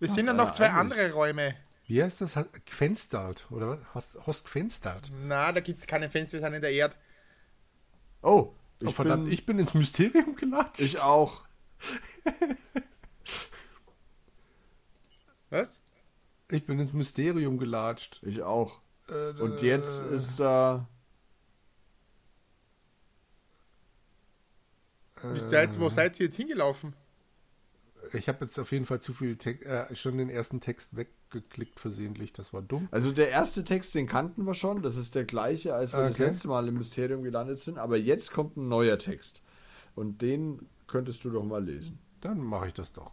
Es 0.00 0.14
sind 0.14 0.26
ja 0.26 0.33
noch 0.33 0.52
zwei 0.52 0.66
eigentlich. 0.71 0.99
andere 0.99 1.12
Räume. 1.12 1.54
Wie 1.87 2.02
heißt 2.02 2.21
das? 2.21 2.38
Gfenstart? 2.66 3.47
Oder 3.50 3.69
was? 3.69 3.81
Hast, 3.95 4.26
Host 4.26 4.45
Gfenstart? 4.47 5.11
Na, 5.25 5.52
da 5.52 5.61
gibt 5.61 5.81
es 5.81 5.87
keine 5.87 6.09
Fenster, 6.11 6.38
wir 6.38 6.40
sind 6.40 6.54
in 6.54 6.62
der 6.62 6.73
Erde. 6.73 6.97
Oh, 8.23 8.54
ich, 8.81 8.88
oh, 8.88 8.92
verdammt, 8.92 9.25
bin, 9.25 9.33
ich 9.33 9.47
bin 9.47 9.59
ins 9.59 9.75
Mysterium 9.75 10.35
gelatscht. 10.35 10.81
ich 10.81 11.00
auch. 11.00 11.45
Was? 15.50 15.81
Ich 16.50 16.64
bin 16.66 16.78
ins 16.78 16.92
Mysterium 16.92 17.59
gelatscht. 17.59 18.23
Ich 18.23 18.42
auch. 18.42 18.81
Äh, 19.09 19.40
Und 19.40 19.62
jetzt 19.62 20.04
ist 20.06 20.38
da. 20.40 20.87
Wie 25.23 25.38
seid, 25.40 25.78
wo 25.78 25.88
seid 25.88 26.18
ihr 26.18 26.26
jetzt 26.26 26.37
hingelaufen? 26.37 26.94
Ich 28.12 28.28
habe 28.28 28.44
jetzt 28.44 28.59
auf 28.59 28.73
jeden 28.73 28.85
Fall 28.87 29.00
zu 29.00 29.14
viel 29.14 29.37
Text, 29.37 29.64
äh, 29.64 29.94
schon 29.94 30.18
den 30.18 30.28
ersten 30.28 30.61
Text 30.61 30.97
weggeklickt 30.97 31.78
versehentlich. 31.78 32.32
Das 32.32 32.52
war 32.52 32.61
dumm. 32.61 32.88
Also 32.90 33.12
der 33.12 33.30
erste 33.30 33.62
Text, 33.64 33.94
den 33.94 34.09
kannten 34.09 34.44
wir 34.44 34.54
schon. 34.54 34.82
Das 34.82 34.97
ist 34.97 35.14
der 35.14 35.25
gleiche, 35.25 35.75
als 35.75 35.92
wir 35.92 36.00
das 36.02 36.16
Okay. 36.16 36.25
letzte 36.25 36.49
Mal 36.49 36.66
im 36.66 36.75
Mysterium 36.75 37.23
gelandet 37.23 37.61
sind. 37.61 37.78
Aber 37.78 37.97
jetzt 37.97 38.32
kommt 38.32 38.56
ein 38.56 38.68
neuer 38.68 38.99
Text. 38.99 39.40
Und 39.94 40.21
den 40.23 40.68
könntest 40.88 41.25
du 41.25 41.30
doch 41.30 41.44
mal 41.44 41.64
lesen. 41.64 41.99
Dann 42.21 42.38
mache 42.40 42.66
ich 42.66 42.75
das 42.75 42.92
doch. 42.92 43.12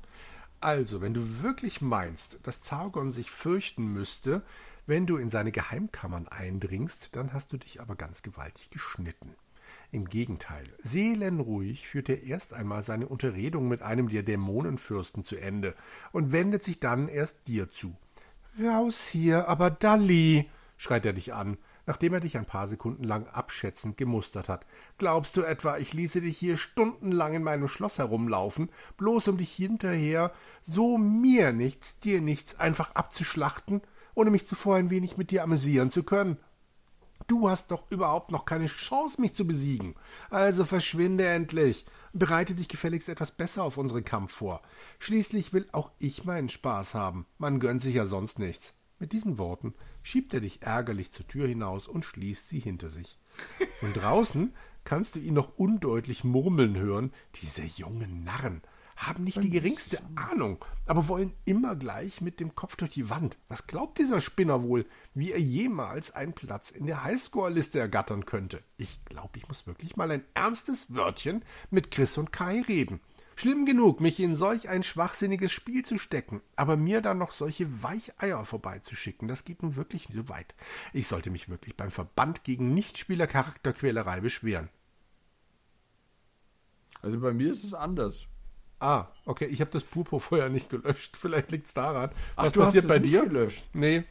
Also, 0.60 1.02
wenn 1.02 1.14
du 1.14 1.42
wirklich 1.42 1.80
meinst, 1.82 2.40
dass 2.44 2.62
Zargon 2.62 3.12
sich 3.14 3.30
fürchten 3.32 3.94
müsste, 3.94 4.42
wenn 4.90 5.06
du 5.06 5.18
in 5.18 5.30
seine 5.30 5.52
Geheimkammern 5.52 6.28
eindringst, 6.28 7.16
dann 7.16 7.32
hast 7.32 7.54
du 7.54 7.58
dich 7.58 7.80
aber 7.80 7.96
ganz 7.96 8.24
gewaltig 8.24 8.72
geschnitten. 8.72 9.36
Im 9.92 10.06
Gegenteil, 10.06 10.66
seelenruhig 10.80 11.88
führt 11.88 12.10
er 12.10 12.24
erst 12.24 12.54
einmal 12.54 12.82
seine 12.82 13.08
Unterredung 13.08 13.68
mit 13.68 13.84
einem 13.84 14.10
der 14.10 14.24
Dämonenfürsten 14.24 15.26
zu 15.26 15.36
Ende 15.36 15.76
und 16.12 16.32
wendet 16.32 16.64
sich 16.64 16.80
dann 16.80 17.08
erst 17.08 17.48
dir 17.48 17.70
zu. 17.72 17.96
Raus 18.60 19.08
hier, 19.08 19.48
aber 19.48 19.70
Dalli, 19.70 20.50
schreit 20.76 21.06
er 21.06 21.14
dich 21.14 21.36
an, 21.36 21.60
nachdem 21.86 22.16
er 22.16 22.20
dich 22.20 22.38
ein 22.38 22.46
paar 22.46 22.68
Sekunden 22.68 23.04
lang 23.04 23.28
abschätzend 23.28 23.96
gemustert 23.96 24.50
hat. 24.50 24.66
Glaubst 24.98 25.38
du 25.38 25.44
etwa, 25.44 25.78
ich 25.78 25.94
ließe 25.94 26.22
dich 26.22 26.38
hier 26.38 26.58
stundenlang 26.58 27.34
in 27.34 27.44
meinem 27.44 27.68
Schloss 27.68 28.00
herumlaufen, 28.00 28.70
bloß 28.98 29.28
um 29.28 29.38
dich 29.38 29.52
hinterher 29.54 30.32
so 30.62 30.98
mir 30.98 31.52
nichts, 31.52 32.00
dir 32.00 32.22
nichts 32.22 32.60
einfach 32.60 32.96
abzuschlachten, 32.96 33.82
ohne 34.16 34.32
mich 34.32 34.48
zuvor 34.48 34.76
ein 34.76 34.90
wenig 34.90 35.18
mit 35.18 35.32
dir 35.32 35.44
amüsieren 35.44 35.92
zu 35.92 36.04
können? 36.04 36.38
Du 37.28 37.50
hast 37.50 37.72
doch 37.72 37.90
überhaupt 37.92 38.32
noch 38.32 38.46
keine 38.46 38.68
Chance, 38.68 39.22
mich 39.22 39.36
zu 39.36 39.46
besiegen. 39.46 39.96
Also 40.30 40.66
verschwinde 40.66 41.28
endlich. 41.28 41.86
Bereite 42.14 42.56
dich 42.56 42.68
gefälligst 42.68 43.10
etwas 43.10 43.32
besser 43.32 43.64
auf 43.64 43.78
unseren 43.78 44.06
Kampf 44.06 44.32
vor. 44.32 44.62
Schließlich 45.00 45.54
will 45.54 45.68
auch 45.72 45.92
ich 46.00 46.24
meinen 46.24 46.50
Spaß 46.50 46.96
haben. 46.96 47.26
Man 47.38 47.60
gönnt 47.60 47.82
sich 47.82 47.96
ja 47.96 48.06
sonst 48.06 48.40
nichts. 48.40 48.74
Mit 48.98 49.14
diesen 49.14 49.38
Worten 49.38 49.74
schiebt 50.02 50.34
er 50.34 50.42
dich 50.42 50.62
ärgerlich 50.62 51.12
zur 51.12 51.28
Tür 51.28 51.48
hinaus 51.48 51.88
und 51.88 52.04
schließt 52.04 52.50
sie 52.50 52.60
hinter 52.60 52.90
sich. 52.90 53.18
Von 53.80 53.94
draußen 53.94 54.54
kannst 54.84 55.16
du 55.16 55.20
ihn 55.20 55.36
noch 55.36 55.58
undeutlich 55.58 56.24
murmeln 56.24 56.78
hören. 56.78 57.14
Diese 57.42 57.64
jungen 57.64 58.24
Narren 58.24 58.62
haben 59.00 59.24
nicht 59.24 59.42
die 59.42 59.50
geringste 59.50 60.00
Ahnung, 60.16 60.64
aber 60.86 61.08
wollen 61.08 61.34
immer 61.46 61.78
gleich 61.78 62.20
mit 62.20 62.42
dem 62.42 62.54
Kopf 62.54 62.76
durch 62.76 62.92
die 62.92 63.10
Wand. 63.10 63.38
Was 63.48 63.66
glaubt 63.66 63.98
dieser 63.98 64.20
Spinner 64.20 64.62
wohl, 64.62 64.86
wie 65.14 65.32
er 65.32 65.40
jemals 65.40 66.12
einen 66.12 66.34
Platz 66.34 66.70
in 66.70 66.86
der 66.86 67.04
Highscore-Liste 67.04 67.80
ergattern 67.80 68.26
könnte? 68.26 68.62
Ich 68.76 69.04
glaube, 69.06 69.38
ich 69.38 69.48
muss 69.48 69.66
wirklich 69.66 69.96
mal 69.96 70.12
ein 70.12 70.26
ernstes 70.34 70.94
Wörtchen 70.94 71.46
mit 71.72 71.92
Chris 71.92 72.18
und 72.18 72.34
Kai 72.34 72.62
reden. 72.68 73.00
Schlimm 73.38 73.66
genug, 73.66 74.02
mich 74.02 74.20
in 74.20 74.36
solch 74.36 74.68
ein 74.68 74.84
schwachsinniges 74.84 75.54
Spiel 75.54 75.86
zu 75.86 75.98
stecken, 75.98 76.42
aber 76.58 76.76
mir 76.76 77.00
dann 77.00 77.20
noch 77.20 77.32
solche 77.32 77.82
Weicheier 77.82 78.44
vorbeizuschicken, 78.44 79.30
das 79.30 79.46
geht 79.46 79.64
nun 79.64 79.78
wirklich 79.78 80.10
so 80.14 80.28
weit. 80.28 80.56
Ich 80.92 81.08
sollte 81.08 81.32
mich 81.32 81.48
wirklich 81.48 81.78
beim 81.78 81.90
Verband 81.90 82.44
gegen 82.44 82.74
Nichtspieler-Charakterquälerei 82.74 84.20
beschweren. 84.20 84.68
Also 87.02 87.18
bei 87.22 87.32
mir 87.32 87.50
ist 87.50 87.64
es 87.64 87.74
anders. 87.74 88.28
Ah, 88.80 89.08
okay, 89.26 89.46
ich 89.46 89.60
habe 89.62 89.72
das 89.72 89.84
Purpurfeuer 89.84 90.50
nicht 90.50 90.70
gelöscht. 90.70 91.18
Vielleicht 91.18 91.52
liegt's 91.52 91.74
daran. 91.74 92.12
Was 92.36 92.48
Ach, 92.48 92.52
du 92.52 92.62
hast 92.62 92.68
passiert 92.68 92.84
es 92.86 92.88
bei 92.90 93.00
dir? 93.00 93.24
gelöscht. 93.24 93.66
Nee. 93.74 94.04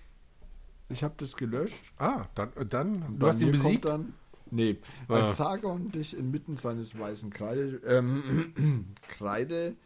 Ich 0.91 1.03
habe 1.03 1.15
das 1.19 1.37
gelöscht. 1.37 1.85
Ah, 1.99 2.27
dann, 2.35 2.51
dann 2.69 3.19
du 3.19 3.27
hast 3.27 3.41
ihn 3.41 3.53
besiegt. 3.53 3.85
Dann, 3.85 4.15
nee, 4.51 4.79
Ah. 5.09 5.15
als 5.17 5.37
Sargon 5.37 5.91
dich 5.91 6.17
inmitten 6.17 6.57
seines 6.57 6.99
weißen 6.99 7.31
Kreide, 7.31 7.81
ähm, 7.87 8.95
Kreide 9.09 9.77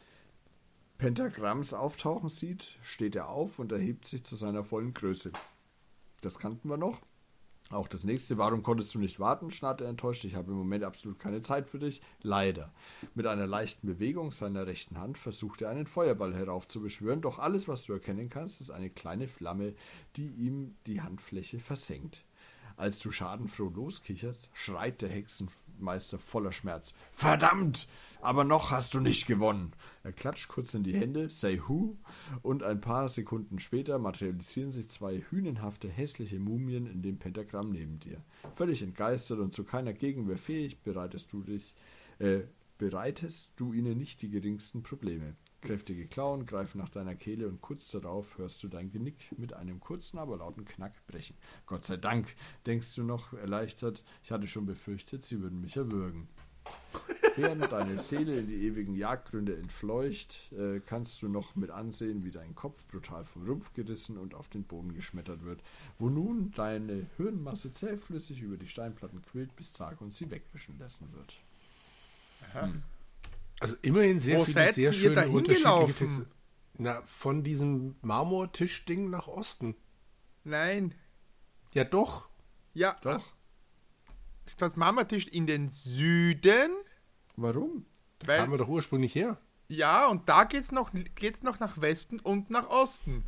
Pentagramms 0.98 1.74
auftauchen 1.74 2.28
sieht, 2.28 2.78
steht 2.82 3.16
er 3.16 3.28
auf 3.28 3.58
und 3.58 3.72
erhebt 3.72 4.06
sich 4.06 4.24
zu 4.24 4.36
seiner 4.36 4.62
vollen 4.62 4.94
Größe. 4.94 5.32
Das 6.20 6.38
kannten 6.38 6.68
wir 6.68 6.76
noch. 6.76 7.00
Auch 7.72 7.88
das 7.88 8.04
nächste, 8.04 8.36
warum 8.36 8.62
konntest 8.62 8.94
du 8.94 8.98
nicht 8.98 9.18
warten, 9.18 9.50
schnarrt 9.50 9.80
er 9.80 9.88
enttäuscht. 9.88 10.24
Ich 10.24 10.34
habe 10.34 10.50
im 10.50 10.58
Moment 10.58 10.84
absolut 10.84 11.18
keine 11.18 11.40
Zeit 11.40 11.66
für 11.66 11.78
dich. 11.78 12.02
Leider. 12.20 12.70
Mit 13.14 13.26
einer 13.26 13.46
leichten 13.46 13.86
Bewegung 13.86 14.30
seiner 14.30 14.66
rechten 14.66 15.00
Hand 15.00 15.16
versucht 15.16 15.62
er 15.62 15.70
einen 15.70 15.86
Feuerball 15.86 16.34
heraufzubeschwören, 16.34 17.22
doch 17.22 17.38
alles, 17.38 17.68
was 17.68 17.84
du 17.84 17.94
erkennen 17.94 18.28
kannst, 18.28 18.60
ist 18.60 18.70
eine 18.70 18.90
kleine 18.90 19.26
Flamme, 19.26 19.74
die 20.16 20.28
ihm 20.28 20.76
die 20.86 21.00
Handfläche 21.00 21.60
versenkt. 21.60 22.24
Als 22.82 22.98
du 22.98 23.12
schadenfroh 23.12 23.68
loskicherst, 23.68 24.50
schreit 24.54 25.02
der 25.02 25.08
Hexenmeister 25.08 26.18
voller 26.18 26.50
Schmerz. 26.50 26.94
Verdammt! 27.12 27.86
Aber 28.20 28.42
noch 28.42 28.72
hast 28.72 28.94
du 28.94 28.98
nicht 28.98 29.28
gewonnen. 29.28 29.72
Er 30.02 30.12
klatscht 30.12 30.48
kurz 30.48 30.74
in 30.74 30.82
die 30.82 30.98
Hände, 30.98 31.30
say 31.30 31.62
who, 31.64 31.96
und 32.42 32.64
ein 32.64 32.80
paar 32.80 33.06
Sekunden 33.08 33.60
später 33.60 34.00
materialisieren 34.00 34.72
sich 34.72 34.90
zwei 34.90 35.22
hünenhafte, 35.30 35.88
hässliche 35.88 36.40
Mumien 36.40 36.86
in 36.86 37.02
dem 37.02 37.20
Pentagramm 37.20 37.70
neben 37.70 38.00
dir. 38.00 38.20
Völlig 38.56 38.82
entgeistert 38.82 39.38
und 39.38 39.52
zu 39.52 39.62
keiner 39.62 39.92
Gegenwehr 39.92 40.36
fähig, 40.38 40.82
bereitest 40.82 41.32
du 41.32 41.42
dich, 41.42 41.76
äh, 42.18 42.40
bereitest 42.78 43.52
du 43.54 43.72
ihnen 43.72 43.96
nicht 43.96 44.22
die 44.22 44.28
geringsten 44.28 44.82
Probleme. 44.82 45.36
Kräftige 45.62 46.06
Klauen 46.06 46.44
greifen 46.44 46.78
nach 46.78 46.88
deiner 46.88 47.14
Kehle 47.14 47.48
und 47.48 47.60
kurz 47.60 47.88
darauf 47.90 48.36
hörst 48.36 48.62
du 48.64 48.68
dein 48.68 48.90
Genick 48.90 49.32
mit 49.38 49.54
einem 49.54 49.78
kurzen, 49.78 50.18
aber 50.18 50.36
lauten 50.36 50.64
Knack 50.64 50.92
brechen. 51.06 51.36
Gott 51.66 51.84
sei 51.84 51.96
Dank, 51.96 52.34
denkst 52.66 52.96
du 52.96 53.04
noch 53.04 53.32
erleichtert, 53.32 54.04
ich 54.24 54.32
hatte 54.32 54.48
schon 54.48 54.66
befürchtet, 54.66 55.22
sie 55.22 55.40
würden 55.40 55.60
mich 55.60 55.76
erwürgen. 55.76 56.28
Während 57.36 57.70
deine 57.70 57.98
Seele 57.98 58.38
in 58.40 58.48
die 58.48 58.66
ewigen 58.66 58.94
Jagdgründe 58.94 59.56
entfleucht, 59.56 60.52
äh, 60.52 60.80
kannst 60.80 61.22
du 61.22 61.28
noch 61.28 61.54
mit 61.54 61.70
ansehen, 61.70 62.24
wie 62.24 62.32
dein 62.32 62.54
Kopf 62.54 62.86
brutal 62.88 63.24
vom 63.24 63.46
Rumpf 63.46 63.72
gerissen 63.72 64.18
und 64.18 64.34
auf 64.34 64.48
den 64.48 64.64
Boden 64.64 64.92
geschmettert 64.92 65.44
wird, 65.44 65.62
wo 65.98 66.10
nun 66.10 66.52
deine 66.56 67.06
Hirnmasse 67.16 67.72
zähflüssig 67.72 68.42
über 68.42 68.56
die 68.56 68.68
Steinplatten 68.68 69.22
quillt, 69.22 69.54
bis 69.56 69.72
Zargon 69.72 70.10
sie 70.10 70.30
wegwischen 70.30 70.78
lassen 70.78 71.08
wird. 71.12 71.40
Also 73.62 73.76
immerhin 73.82 74.18
sehr 74.18 74.38
Wo 74.38 74.44
viele 74.44 74.54
seid 74.54 74.74
sehr 74.74 74.90
ihr 74.90 74.92
schöne 74.92 75.14
da 75.14 75.26
unterschiedliche? 75.26 75.86
Texte. 76.06 76.26
Na, 76.78 77.02
von 77.02 77.44
diesem 77.44 77.94
Marmortischding 78.02 79.08
nach 79.08 79.28
Osten. 79.28 79.76
Nein. 80.42 80.94
Ja 81.72 81.84
doch. 81.84 82.28
Ja, 82.74 82.96
Doch. 83.02 83.22
das 84.56 84.76
Mamatisch 84.76 85.28
in 85.28 85.46
den 85.46 85.68
Süden, 85.68 86.70
Warum? 87.36 87.86
weil 88.24 88.38
Kamen 88.38 88.52
wir 88.52 88.58
doch 88.58 88.68
ursprünglich 88.68 89.14
her. 89.14 89.38
Ja, 89.68 90.06
und 90.08 90.28
da 90.28 90.44
geht's 90.44 90.72
noch, 90.72 90.90
geht's 91.14 91.42
noch 91.42 91.60
nach 91.60 91.80
Westen 91.80 92.18
und 92.18 92.50
nach 92.50 92.68
Osten. 92.68 93.24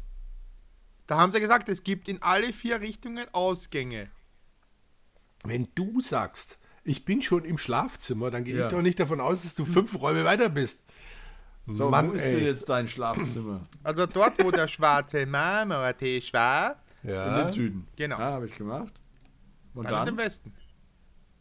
Da 1.07 1.17
haben 1.19 1.31
sie 1.33 1.41
gesagt, 1.41 1.69
es 1.69 1.85
gibt 1.85 2.09
in 2.09 2.23
alle 2.23 2.53
vier 2.53 2.81
Richtungen 2.81 3.27
Ausgänge. 3.33 4.11
Wenn 5.45 5.69
du 5.75 6.01
sagst, 6.01 6.59
ich 6.85 7.05
bin 7.05 7.23
schon 7.23 7.45
im 7.45 7.59
Schlafzimmer, 7.59 8.31
dann 8.31 8.45
gehe 8.45 8.57
Ja. 8.57 8.67
ich 8.67 8.71
doch 8.73 8.83
nicht 8.83 9.01
davon 9.01 9.21
aus, 9.21 9.43
dass 9.43 9.55
du 9.55 9.65
fünf 9.65 10.01
Räume 10.01 10.25
weiter 10.25 10.49
bist. 10.49 10.81
So, 11.67 11.89
Mann, 11.89 12.11
wo 12.11 12.13
ist 12.13 12.27
ey. 12.27 12.37
denn 12.37 12.45
jetzt 12.45 12.69
dein 12.69 12.87
Schlafzimmer? 12.89 13.63
Also 13.83 14.05
dort, 14.07 14.43
wo 14.45 14.51
der 14.51 14.69
schwarze 14.69 15.25
Marmortisch 15.25 16.33
war, 16.35 16.77
In 17.03 17.11
Ja. 17.11 17.39
den 17.43 17.49
Süden. 17.49 17.87
Genau. 17.97 18.19
Ja, 18.19 18.33
habe 18.33 18.47
ich 18.47 18.55
gemacht. 18.57 18.93
Und 19.75 19.85
dann, 19.85 19.93
dann? 19.93 20.09
in 20.09 20.17
den 20.17 20.25
Westen. 20.27 20.53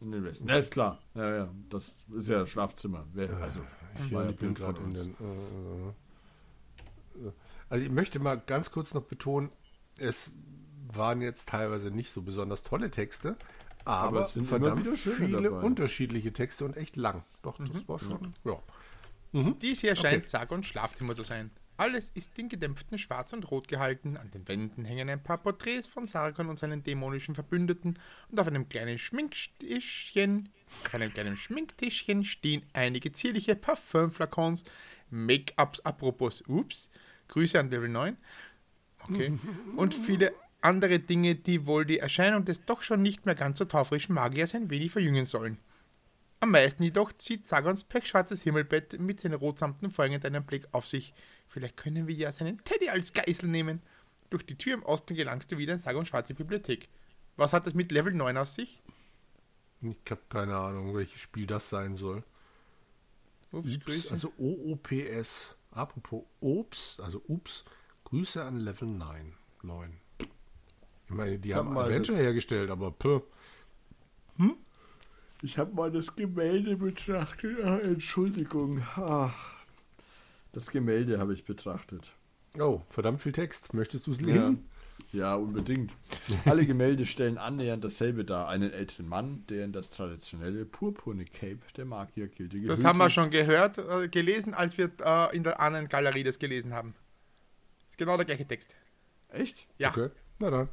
In 0.02 0.12
den 0.12 0.24
Westen. 0.26 0.48
Ja, 0.48 0.56
ist 0.56 0.72
klar. 0.72 1.00
Ja, 1.14 1.36
ja. 1.36 1.50
Das 1.70 1.92
ist 2.16 2.30
ja 2.30 2.40
das 2.40 2.50
Schlafzimmer. 2.50 3.06
Also, 3.42 3.62
Ich, 4.06 4.12
war 4.14 4.24
ja 4.24 4.30
ich 4.32 4.38
bin 4.38 4.54
Bild 4.54 4.60
von 4.60 4.74
gerade 4.76 4.80
in 4.80 4.92
uns. 4.92 5.02
den. 5.04 5.16
Äh, 7.26 7.28
äh, 7.28 7.32
also 7.70 7.84
ich 7.84 7.92
möchte 7.92 8.20
mal 8.20 8.36
ganz 8.40 8.72
kurz 8.72 8.94
noch 8.94 9.04
betonen, 9.04 9.50
es 10.00 10.32
waren 10.94 11.22
jetzt 11.22 11.50
teilweise 11.50 11.92
nicht 11.92 12.12
so 12.12 12.22
besonders 12.22 12.64
tolle 12.64 12.92
Texte, 12.92 13.36
aber, 13.86 14.22
es 14.22 14.34
sind 14.34 14.48
immer 14.48 14.60
verdammt 14.60 14.86
wieder 14.86 14.96
schöne 14.96 15.16
viele 15.16 15.42
dabei. 15.42 15.66
unterschiedliche 15.66 16.34
Texte 16.34 16.66
und 16.66 16.78
echt 16.78 16.96
lang. 16.96 17.24
Doch, 17.42 17.58
das 17.60 17.88
war 17.88 18.00
schon, 18.00 18.34
ja. 18.44 18.60
Dies 19.34 19.82
hier 19.82 19.96
scheint 19.96 20.30
Sag- 20.30 20.52
und 20.52 20.66
Schlafzimmer 20.66 21.16
zu 21.16 21.24
sein. 21.24 21.52
Alles 21.76 22.12
ist 22.14 22.38
in 22.38 22.50
gedämpften 22.50 23.00
Schwarz 23.00 23.34
und 23.34 23.50
Rot 23.50 23.68
gehalten. 23.68 24.16
An 24.16 24.30
den 24.30 24.48
Wänden 24.48 24.86
hängen 24.86 25.10
ein 25.10 25.24
paar 25.24 25.40
Porträts 25.40 25.88
von 25.88 26.06
Sargon 26.06 26.48
und 26.48 26.60
seinen 26.60 26.84
dämonischen 26.84 27.34
Verbündeten. 27.34 27.98
Und 28.30 28.40
auf 28.40 28.48
einem 28.48 28.70
kleinen 28.70 29.00
Schminktischchen, 29.00 30.50
auf 30.86 30.94
einem 30.94 31.12
kleinen 31.12 31.36
Schminktischchen 31.36 32.26
stehen 32.26 32.64
einige 32.74 33.12
zierliche 33.12 33.56
Parfümflakons, 33.56 34.66
Make-ups, 35.10 35.80
apropos, 35.80 36.44
ups, 36.48 36.90
Grüße 37.28 37.60
an 37.60 37.72
Level 37.72 37.90
9. 37.90 38.18
Okay. 39.10 39.40
Und 39.76 39.96
viele 39.96 40.32
andere 40.64 41.00
Dinge, 41.00 41.36
die 41.36 41.66
wohl 41.66 41.86
die 41.86 42.00
Erscheinung 42.00 42.46
des 42.46 42.66
doch 42.66 42.82
schon 42.82 43.02
nicht 43.02 43.26
mehr 43.26 43.36
ganz 43.36 43.58
so 43.58 43.66
taufrischen 43.66 44.16
Magiers 44.16 44.56
ein 44.56 44.70
wenig 44.70 44.92
verjüngen 44.92 45.26
sollen. 45.26 45.58
Am 46.40 46.52
meisten 46.52 46.84
jedoch 46.84 47.14
zieht 47.14 47.48
Sagons 47.48 47.86
pechschwarzes 47.86 48.42
Himmelbett 48.42 49.00
mit 49.00 49.22
seinen 49.22 49.36
rotsamten 49.36 49.92
Vorhängen 49.92 50.24
einen 50.24 50.44
Blick 50.44 50.68
auf 50.72 50.86
sich. 50.86 51.14
Vielleicht 51.48 51.78
können 51.78 52.08
wir 52.08 52.16
ja 52.16 52.32
seinen 52.32 52.64
Teddy 52.64 52.90
als 52.90 53.14
Geißel 53.14 53.48
nehmen. 53.48 53.82
Durch 54.30 54.46
die 54.46 54.58
Tür 54.58 54.74
im 54.74 54.84
Osten 54.84 55.16
gelangst 55.16 55.52
du 55.52 55.58
wieder 55.58 55.74
in 55.74 55.80
Sagons 55.80 56.10
schwarze 56.10 56.34
Bibliothek. 56.34 56.90
Was 57.38 57.54
hat 57.54 57.66
es 57.68 57.74
mit 57.74 57.92
Level 57.92 58.14
9 58.14 58.36
aus 58.38 58.56
sich? 58.56 58.82
Ich 59.82 60.12
habe 60.12 60.22
keine 60.30 60.58
Ahnung, 60.58 60.96
welches 60.96 61.22
Spiel 61.22 61.46
das 61.46 61.70
sein 61.70 61.98
soll. 61.98 62.24
Ups, 63.52 63.76
Ups, 63.76 63.86
Grüße. 63.86 64.12
also 64.12 64.34
OOPS. 64.38 65.56
Apropos 65.72 66.24
Ops, 66.42 67.00
also 67.00 67.22
Ups, 67.28 67.64
Grüße 68.04 68.44
an 68.44 68.60
Level 68.60 68.88
9. 68.88 69.34
9. 69.62 70.00
Ich 71.14 71.18
meine, 71.18 71.38
die 71.38 71.50
Ich 71.50 71.54
hab 71.56 71.66
haben 71.66 71.74
mal 71.76 71.84
Adventure 71.86 72.18
das- 72.18 72.26
hergestellt, 72.26 72.72
aber 72.72 72.90
puh. 72.92 73.22
Ich 75.44 75.58
habe 75.58 75.76
mal 75.76 75.92
das 75.92 76.16
Gemälde 76.16 76.76
betrachtet. 76.78 77.64
Ah, 77.64 77.78
Entschuldigung. 77.78 78.82
Ach, 78.96 79.36
das 80.54 80.72
Gemälde 80.72 81.20
habe 81.20 81.34
ich 81.34 81.44
betrachtet. 81.44 82.12
Oh, 82.58 82.82
verdammt 82.90 83.22
viel 83.22 83.34
Text. 83.34 83.74
Möchtest 83.74 84.08
du 84.08 84.12
es 84.14 84.22
lesen? 84.22 84.70
Ja, 85.12 85.36
unbedingt. 85.36 85.92
Alle 86.46 86.66
Gemälde 86.66 87.06
stellen 87.06 87.38
annähernd 87.38 87.84
dasselbe 87.84 88.24
dar. 88.24 88.48
Einen 88.48 88.72
älteren 88.72 89.08
Mann, 89.10 89.44
der 89.50 89.66
in 89.66 89.74
das 89.74 89.90
traditionelle 89.92 90.66
purpurne 90.66 91.26
Cape 91.26 91.60
der 91.76 91.86
Magiergilde 91.86 92.56
Das 92.58 92.64
gehüllt 92.78 92.86
haben 92.86 92.98
wir 93.00 93.10
schon 93.10 93.30
gehört, 93.30 93.78
äh, 93.80 94.08
gelesen, 94.08 94.54
als 94.54 94.78
wir 94.78 94.92
äh, 95.04 95.36
in 95.36 95.44
der 95.44 95.60
anderen 95.60 95.90
Galerie 95.90 96.24
das 96.24 96.40
gelesen 96.40 96.74
haben. 96.74 96.96
ist 97.90 97.98
genau 97.98 98.16
der 98.18 98.26
gleiche 98.26 98.48
Text. 98.48 98.76
Echt? 99.30 99.68
Ja. 99.78 99.90
Okay, 99.90 100.10
na 100.40 100.50
dann. 100.50 100.70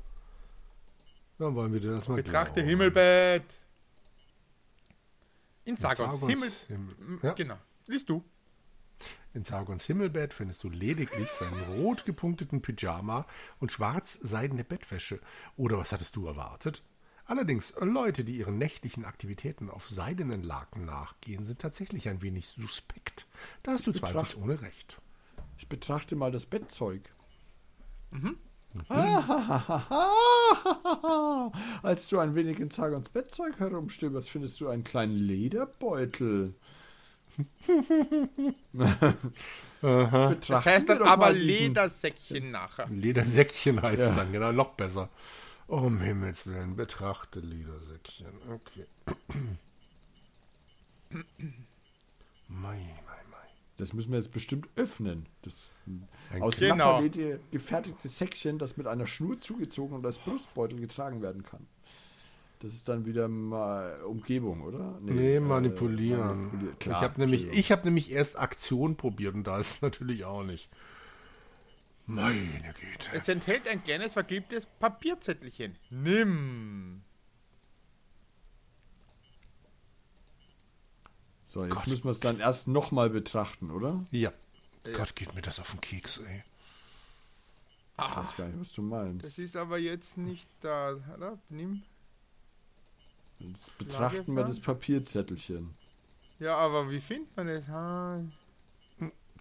Dann 1.41 1.55
wollen 1.55 1.73
wir 1.73 1.81
dir 1.81 1.93
das 1.93 2.07
mal 2.07 2.17
Betrachte 2.17 2.53
glauben. 2.57 2.69
Himmelbett. 2.69 3.59
In 5.65 5.79
Sagons 5.79 6.13
Sargons 6.13 6.31
Himmel. 6.31 6.53
Himmel- 6.69 7.19
Ja. 7.23 7.33
Genau. 7.33 7.57
Liest 7.87 8.11
du. 8.11 8.23
In 9.33 9.45
Sargons 9.45 9.85
Himmelbett 9.87 10.35
findest 10.35 10.63
du 10.65 10.69
lediglich 10.69 11.31
seinen 11.31 11.59
rot 11.81 12.05
gepunkteten 12.05 12.61
Pyjama 12.61 13.25
und 13.59 13.73
schwarz 13.73 14.19
seidene 14.21 14.65
Bettwäsche. 14.65 15.19
Oder 15.57 15.79
was 15.79 15.93
hattest 15.93 16.15
du 16.15 16.27
erwartet? 16.27 16.83
Allerdings, 17.25 17.73
Leute, 17.81 18.23
die 18.23 18.37
ihren 18.37 18.59
nächtlichen 18.59 19.07
Aktivitäten 19.07 19.71
auf 19.71 19.89
seidenen 19.89 20.43
Laken 20.43 20.85
nachgehen, 20.85 21.47
sind 21.47 21.59
tatsächlich 21.61 22.11
ein 22.11 22.21
wenig 22.21 22.49
suspekt. 22.49 23.27
Da 23.63 23.73
hast 23.73 23.87
du 23.87 23.93
zweifelsohne 23.93 24.61
recht. 24.61 25.01
Ich 25.57 25.69
betrachte 25.69 26.17
mal 26.17 26.33
das 26.33 26.45
Bettzeug. 26.45 27.09
Mhm. 28.11 28.37
Ah, 28.89 30.41
Als 31.83 32.09
du 32.09 32.19
ein 32.19 32.35
wenig 32.35 32.61
in 32.61 32.71
Zagons 32.71 33.09
Bettzeug 33.09 33.59
herumstöberst, 33.59 34.31
findest 34.31 34.61
du 34.61 34.69
einen 34.69 34.85
kleinen 34.85 35.17
Lederbeutel. 35.17 36.55
Das 39.81 40.65
heißt 40.67 40.89
dann 40.89 41.03
aber 41.03 41.33
Ledersäckchen 41.33 42.51
nachher. 42.51 42.87
Ledersäckchen 42.89 43.81
heißt 43.83 44.03
es 44.03 44.09
Ja. 44.11 44.17
dann, 44.17 44.33
genau, 44.33 44.53
noch 44.53 44.75
besser. 44.75 45.09
Um 45.67 46.01
Himmels 46.01 46.47
Willen, 46.47 46.77
betrachte 46.77 47.41
Ledersäckchen. 47.41 48.27
Okay. 48.53 48.87
Mei, 52.49 52.79
mei, 52.79 53.03
mei. 53.07 53.10
Das 53.81 53.95
müssen 53.95 54.13
wir 54.13 54.19
jetzt 54.19 54.33
bestimmt 54.33 54.69
öffnen. 54.77 55.27
Das 55.43 55.69
Ein 56.31 56.43
aus 56.43 56.59
Genau. 56.59 57.03
Gefertigte 57.51 58.09
Säckchen, 58.09 58.59
das 58.59 58.77
mit 58.77 58.87
einer 58.87 59.07
Schnur 59.07 59.39
zugezogen 59.39 59.95
und 59.95 60.05
als 60.05 60.19
Brustbeutel 60.19 60.79
getragen 60.79 61.23
werden 61.23 61.43
kann. 61.43 61.67
Das 62.61 62.75
ist 62.75 62.89
dann 62.91 63.07
wieder 63.07 63.27
mal 63.27 64.03
Umgebung, 64.03 64.61
oder? 64.61 64.99
Nee, 65.01 65.37
äh, 65.37 65.41
manipulieren. 65.41 66.43
manipulieren. 66.49 66.73
ich 66.73 66.79
Klar, 66.79 67.01
habe 67.01 67.21
nämlich, 67.21 67.49
ich 67.49 67.73
hab 67.73 67.87
nämlich 67.87 68.13
erst 68.13 68.39
Aktion 68.39 68.97
probiert 68.97 69.35
und 69.35 69.45
da 69.45 69.59
ist 69.59 69.77
es 69.77 69.83
natürlich 69.83 70.27
auch 70.27 70.43
nicht. 70.43 70.69
Meine 72.07 72.35
Güte. 72.35 73.11
Es 73.15 73.29
enthält 73.29 73.67
ein 73.67 73.83
kleines 73.83 74.13
verklebtes 74.13 74.67
Papierzettelchen. 74.67 75.79
Nimm. 75.89 77.03
So, 81.51 81.65
jetzt 81.65 81.75
Gott. 81.75 81.87
müssen 81.89 82.05
wir 82.05 82.11
es 82.13 82.21
dann 82.21 82.39
erst 82.39 82.69
nochmal 82.69 83.11
betrachten, 83.11 83.73
oder? 83.73 84.01
Ja. 84.13 84.31
Gott, 84.97 85.17
geht 85.17 85.35
mir 85.35 85.43
das 85.43 85.59
auf 85.59 85.73
den 85.73 85.81
Keks, 85.81 86.19
ey. 86.19 86.39
Ich 86.39 86.45
Ah, 87.97 88.23
weiß 88.23 88.37
gar 88.37 88.47
nicht, 88.47 88.61
was 88.61 88.73
du 88.73 88.83
meinst. 88.83 89.27
das 89.27 89.37
ist 89.37 89.57
aber 89.57 89.77
jetzt 89.79 90.17
nicht 90.17 90.49
da. 90.61 90.97
Oder? 91.17 91.39
Nimm. 91.49 91.83
Jetzt 93.41 93.77
betrachten 93.79 94.37
wir 94.37 94.45
das 94.45 94.61
Papierzettelchen. 94.61 95.71
Ja, 96.39 96.57
aber 96.57 96.89
wie 96.89 97.01
findet 97.01 97.37
man 97.37 97.49
das? 97.49 97.69
Ah, 97.69 98.21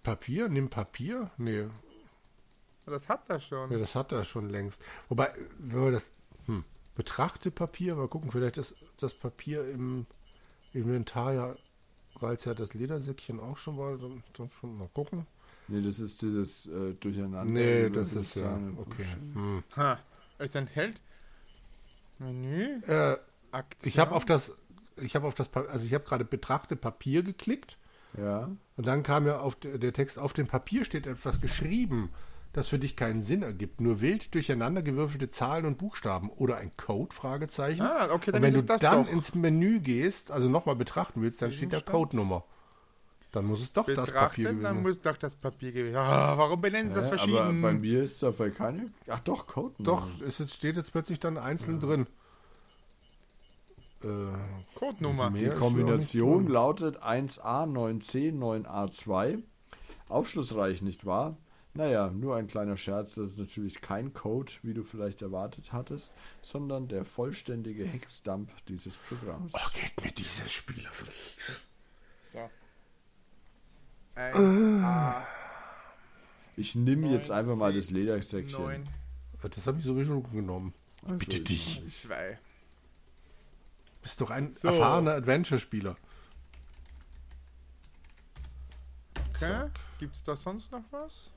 Papier? 0.01 0.49
Nimm 0.49 0.67
Papier? 0.67 1.29
Nee, 1.37 1.67
das 2.87 3.07
hat 3.07 3.29
er 3.29 3.39
schon. 3.39 3.71
ja, 3.71 3.77
das 3.77 3.93
hat 3.93 4.11
er 4.11 4.25
schon 4.25 4.49
längst. 4.49 4.79
Wobei, 5.09 5.31
wenn 5.59 5.83
wir 5.83 5.91
das. 5.91 6.11
Hm, 6.47 6.63
betrachte 6.95 7.51
Papier, 7.51 7.93
mal 7.95 8.07
gucken, 8.07 8.31
vielleicht 8.31 8.57
ist 8.57 8.73
das 8.99 9.13
Papier 9.13 9.63
im 9.69 10.07
Inventar 10.73 11.33
ja, 11.33 11.53
weil 12.21 12.35
es 12.35 12.45
ja 12.45 12.53
das 12.53 12.73
Ledersäckchen 12.73 13.39
auch 13.39 13.57
schon 13.57 13.77
war, 13.77 13.97
dann, 13.97 14.23
dann 14.37 14.49
schon 14.59 14.77
mal 14.77 14.87
gucken. 14.93 15.25
Nee, 15.67 15.81
das 15.81 15.99
ist 15.99 16.21
dieses 16.21 16.65
äh, 16.67 16.93
Durcheinander. 16.95 17.45
Nee, 17.45 17.89
das 17.89 18.13
ist 18.13 18.35
ja. 18.35 18.57
Okay. 18.77 19.05
Hm. 19.33 19.63
Ha. 19.75 19.99
Es 20.39 20.55
enthält 20.55 21.01
Menü, 22.17 22.81
Äh, 22.87 23.17
Aktion. 23.51 23.89
Ich 23.89 23.99
habe 23.99 24.13
auf 24.15 24.25
das, 24.25 24.51
ich 24.97 25.15
habe 25.15 25.27
auf 25.27 25.35
das, 25.35 25.53
also 25.53 25.85
ich 25.85 25.93
habe 25.93 26.03
gerade 26.03 26.25
betrachte 26.25 26.75
Papier 26.75 27.23
geklickt 27.23 27.77
Ja. 28.17 28.49
und 28.77 28.85
dann 28.87 29.03
kam 29.03 29.25
ja 29.25 29.39
auf 29.39 29.55
der, 29.55 29.77
der 29.77 29.93
Text, 29.93 30.19
auf 30.19 30.33
dem 30.33 30.47
Papier 30.47 30.85
steht 30.85 31.07
etwas 31.07 31.41
geschrieben, 31.41 32.09
das 32.53 32.67
für 32.69 32.79
dich 32.79 32.95
keinen 32.95 33.21
Sinn 33.23 33.43
ergibt. 33.43 33.79
Nur 33.81 34.01
wild 34.01 34.33
durcheinander 34.33 34.81
gewürfelte 34.81 35.29
Zahlen 35.29 35.65
und 35.65 35.77
Buchstaben 35.77 36.29
oder 36.29 36.57
ein 36.57 36.71
Code, 36.77 37.13
Fragezeichen. 37.13 37.81
Ah, 37.81 38.09
okay, 38.11 38.31
dann 38.31 38.35
und 38.37 38.41
wenn 38.41 38.55
ist 38.55 38.55
du 38.55 38.59
es 38.61 38.65
das 38.65 38.81
dann 38.81 39.05
doch. 39.05 39.11
ins 39.11 39.35
Menü 39.35 39.79
gehst, 39.79 40.31
also 40.31 40.49
nochmal 40.49 40.75
betrachten 40.75 41.21
willst, 41.21 41.41
dann 41.41 41.51
steht 41.51 41.73
da? 41.73 41.81
Codenummer. 41.81 42.43
Dann 43.31 43.45
muss 43.45 43.61
es 43.61 43.71
doch 43.71 43.85
das 43.85 44.11
Papier 44.11 44.45
gewesen 44.45 44.63
dann 44.63 44.73
sein. 44.77 44.83
muss 44.83 44.99
doch 45.01 45.15
das 45.15 45.35
Papier 45.35 45.71
gewesen 45.71 45.95
Ah, 45.97 46.35
warum 46.35 46.59
benennen 46.61 46.91
sie 46.91 46.99
das? 46.99 47.09
Aber 47.09 47.17
verschieden? 47.19 47.61
bei 47.61 47.73
mir 47.73 48.01
ist 48.01 48.23
da 48.23 48.31
voll 48.31 48.49
keine. 48.49 48.87
Ach 49.07 49.19
doch, 49.19 49.45
Code. 49.45 49.75
Doch, 49.77 50.07
es 50.27 50.39
ist- 50.39 50.55
steht 50.55 50.75
jetzt 50.77 50.91
plötzlich 50.91 51.19
dann 51.19 51.37
einzeln 51.37 51.79
drin. 51.79 52.07
Äh, 54.03 54.07
Codenummer. 54.75 55.29
Die 55.29 55.41
ja 55.41 55.53
Kombination 55.53 56.47
lautet 56.47 57.03
1A, 57.03 57.65
9C, 57.67 58.31
9A2. 58.31 59.43
Aufschlussreich, 60.07 60.81
nicht 60.81 61.05
wahr? 61.05 61.37
Naja, 61.75 62.09
nur 62.09 62.35
ein 62.35 62.47
kleiner 62.47 62.77
Scherz, 62.77 63.15
das 63.15 63.29
ist 63.29 63.37
natürlich 63.37 63.79
kein 63.79 64.11
Code, 64.13 64.51
wie 64.63 64.73
du 64.73 64.83
vielleicht 64.83 65.21
erwartet 65.21 65.71
hattest, 65.71 66.13
sondern 66.41 66.87
der 66.87 67.05
vollständige 67.05 67.85
Hexdump 67.85 68.49
dieses 68.65 68.97
Programms. 68.97 69.53
Ach, 69.55 69.71
geht 69.73 70.03
mir 70.03 70.11
dieses 70.11 70.51
Spiel 70.51 70.85
auf 70.87 71.03
den 71.03 71.13
Keks. 71.13 71.61
So. 72.33 72.49
1A, 74.15 75.23
Ich 76.57 76.75
nehme 76.75 77.07
jetzt 77.11 77.31
9C, 77.31 77.35
einfach 77.35 77.55
mal 77.55 77.71
das 77.73 77.89
Ledersäckchen. 77.91 78.59
9, 78.61 78.89
Das 79.41 79.65
habe 79.67 79.77
ich 79.79 79.85
sowieso 79.85 80.21
genommen. 80.21 80.73
Also 81.03 81.17
Bitte 81.19 81.37
ich- 81.37 81.79
dich. 81.83 82.01
2. 82.01 82.37
Bist 84.01 84.19
doch 84.19 84.31
ein 84.31 84.53
So. 84.53 84.67
erfahrener 84.69 85.11
Adventure-Spieler. 85.13 85.95
Okay. 89.35 89.69
Gibt 89.99 90.15
es 90.15 90.23
da 90.23 90.35
sonst 90.35 90.71
noch 90.71 90.83
was? 90.91 91.29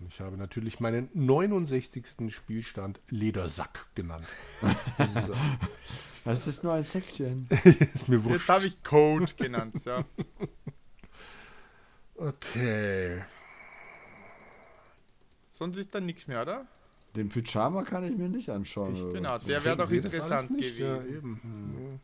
Und 0.00 0.06
ich 0.08 0.20
habe 0.20 0.36
natürlich 0.36 0.80
meinen 0.80 1.08
69. 1.12 2.04
Spielstand 2.28 3.00
Ledersack 3.08 3.86
genannt. 3.94 4.26
so. 5.26 5.34
Das 6.24 6.46
ist 6.46 6.62
nur 6.62 6.74
ein 6.74 6.84
Säckchen. 6.84 7.48
Ist 7.94 8.06
mir 8.08 8.22
wurscht. 8.22 8.40
Jetzt 8.40 8.48
habe 8.50 8.66
ich 8.66 8.82
Code 8.84 9.32
genannt. 9.34 9.74
Ja. 9.84 10.04
Okay. 12.16 13.22
Sonst 15.52 15.76
ist 15.76 15.94
da 15.94 16.00
nichts 16.00 16.26
mehr, 16.26 16.42
oder? 16.42 16.66
Den 17.14 17.28
Pyjama 17.28 17.84
kann 17.84 18.02
ich 18.04 18.16
mir 18.16 18.28
nicht 18.28 18.50
anschauen. 18.50 19.00
oder 19.00 19.12
Genau, 19.12 19.38
der 19.38 19.62
wäre 19.64 19.76
doch 19.76 19.90
interessant 19.90 20.50
alles 20.50 20.50
nicht? 20.50 20.78
Ja, 20.78 20.96
gewesen. 20.96 21.16
eben. 21.16 21.40
Hm. 21.42 22.00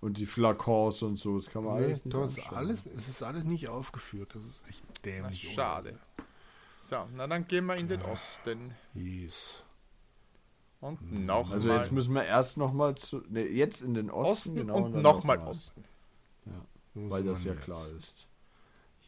Und 0.00 0.16
die 0.16 0.24
Flakons 0.26 1.02
und 1.02 1.18
so, 1.18 1.36
das 1.36 1.50
kann 1.50 1.64
man 1.64 1.76
Nee, 1.76 1.84
alles 1.84 2.04
nicht 2.04 2.16
das 2.16 2.38
alles, 2.52 2.86
es 2.96 3.08
ist 3.08 3.22
alles 3.22 3.44
nicht 3.44 3.68
aufgeführt. 3.68 4.34
Das 4.34 4.42
ist 4.44 4.62
echt 4.68 4.82
Na, 4.88 4.94
dämlich. 5.04 5.52
schade. 5.52 5.98
So, 6.88 7.08
na 7.16 7.26
dann 7.26 7.48
gehen 7.48 7.66
wir 7.66 7.74
in 7.74 7.88
den 7.88 8.00
Osten. 8.02 8.76
Yes. 8.94 9.64
Und 10.80 11.24
noch 11.26 11.50
Also 11.50 11.68
mal 11.68 11.78
jetzt 11.78 11.90
müssen 11.90 12.14
wir 12.14 12.24
erst 12.24 12.56
nochmal 12.58 12.94
zu. 12.94 13.22
Ne, 13.28 13.42
jetzt 13.42 13.82
in 13.82 13.94
den 13.94 14.08
Osten, 14.08 14.30
Osten 14.50 14.54
genau. 14.54 14.76
und 14.76 14.92
dann 14.92 15.02
nochmal 15.02 15.38
noch 15.38 15.46
mal. 15.46 15.50
Osten. 15.50 15.84
Weil 16.94 17.24
Muss 17.24 17.38
das 17.38 17.44
ja 17.44 17.52
jetzt. 17.54 17.64
klar 17.64 17.82
ist. 17.98 18.28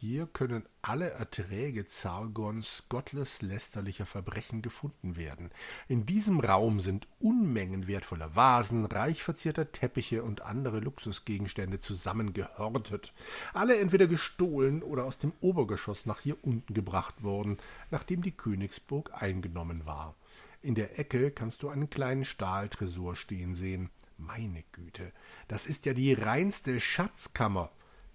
Hier 0.01 0.27
können 0.27 0.63
alle 0.81 1.09
Erträge 1.09 1.85
Zargons 1.85 2.85
gotteslästerlicher 2.87 4.05
Verbrechen 4.05 4.61
gefunden 4.61 5.17
werden. 5.17 5.51
In 5.89 6.05
diesem 6.05 6.39
Raum 6.39 6.79
sind 6.79 7.05
Unmengen 7.19 7.85
wertvoller 7.85 8.33
Vasen, 8.33 8.85
reich 8.85 9.21
verzierter 9.21 9.73
Teppiche 9.73 10.23
und 10.23 10.39
andere 10.39 10.79
Luxusgegenstände 10.79 11.81
zusammengehortet. 11.81 13.11
Alle 13.53 13.77
entweder 13.77 14.07
gestohlen 14.07 14.83
oder 14.83 15.03
aus 15.03 15.17
dem 15.17 15.33
Obergeschoss 15.41 16.05
nach 16.05 16.21
hier 16.21 16.41
unten 16.45 16.73
gebracht 16.73 17.21
worden, 17.21 17.57
nachdem 17.91 18.21
die 18.21 18.31
Königsburg 18.31 19.11
eingenommen 19.21 19.85
war. 19.85 20.15
In 20.61 20.75
der 20.75 20.97
Ecke 20.97 21.29
kannst 21.29 21.61
du 21.61 21.67
einen 21.67 21.89
kleinen 21.89 22.23
Stahltresor 22.23 23.17
stehen 23.17 23.53
sehen. 23.53 23.89
Meine 24.17 24.63
Güte, 24.71 25.11
das 25.49 25.67
ist 25.67 25.85
ja 25.85 25.93
die 25.93 26.13
reinste 26.13 26.79
Schatzkammer. 26.79 27.69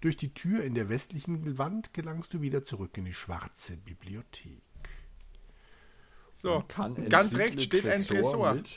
Durch 0.05 0.17
die 0.17 0.35
Tür 0.35 0.63
in 0.63 0.75
der 0.75 0.87
westlichen 0.87 1.57
Wand 1.57 1.91
gelangst 1.95 2.31
du 2.31 2.39
wieder 2.39 2.63
zurück 2.63 2.95
in 2.95 3.05
die 3.05 3.13
schwarze 3.15 3.75
Bibliothek. 3.75 4.61
So, 6.31 6.63
ganz 7.09 7.33
rechts 7.33 7.63
steht 7.63 7.87
ein 7.87 8.03
Tresor. 8.03 8.53
mit. 8.53 8.69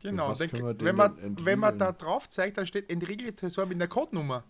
Genau, 0.00 0.32
denn 0.34 0.52
wenn, 0.78 0.94
man, 0.94 1.16
dann 1.16 1.44
wenn 1.44 1.58
man 1.58 1.80
da 1.80 1.90
drauf 1.90 2.28
zeigt, 2.28 2.58
dann 2.58 2.66
steht 2.66 2.90
Enrique 2.90 3.34
Tresor 3.34 3.66
mit 3.66 3.74
einer 3.74 3.88
Codenummer. 3.88 4.44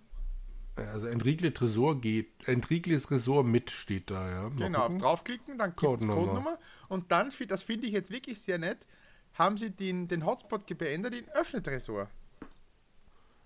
Also 0.76 1.06
Enrique 1.06 1.50
Tresor 1.54 1.98
geht, 1.98 2.46
Enriques 2.46 3.04
Tresor 3.04 3.42
mit 3.42 3.70
steht 3.70 4.10
da, 4.10 4.30
ja. 4.30 4.42
Mal 4.50 4.66
Genau, 4.66 4.82
gucken. 4.82 4.98
draufklicken, 4.98 5.56
dann 5.56 5.70
gibt 5.70 5.80
es 5.82 5.86
Codenummer. 6.02 6.20
Codenummer. 6.20 6.58
Und 6.90 7.10
dann, 7.10 7.32
das 7.48 7.62
finde 7.62 7.86
ich 7.86 7.94
jetzt 7.94 8.10
wirklich 8.10 8.38
sehr 8.42 8.58
nett, 8.58 8.86
haben 9.32 9.56
sie 9.56 9.70
den, 9.70 10.08
den 10.08 10.26
Hotspot 10.26 10.66
beendet 10.76 11.14
in 11.14 11.26
Öffne 11.30 11.62
Tresor. 11.62 12.10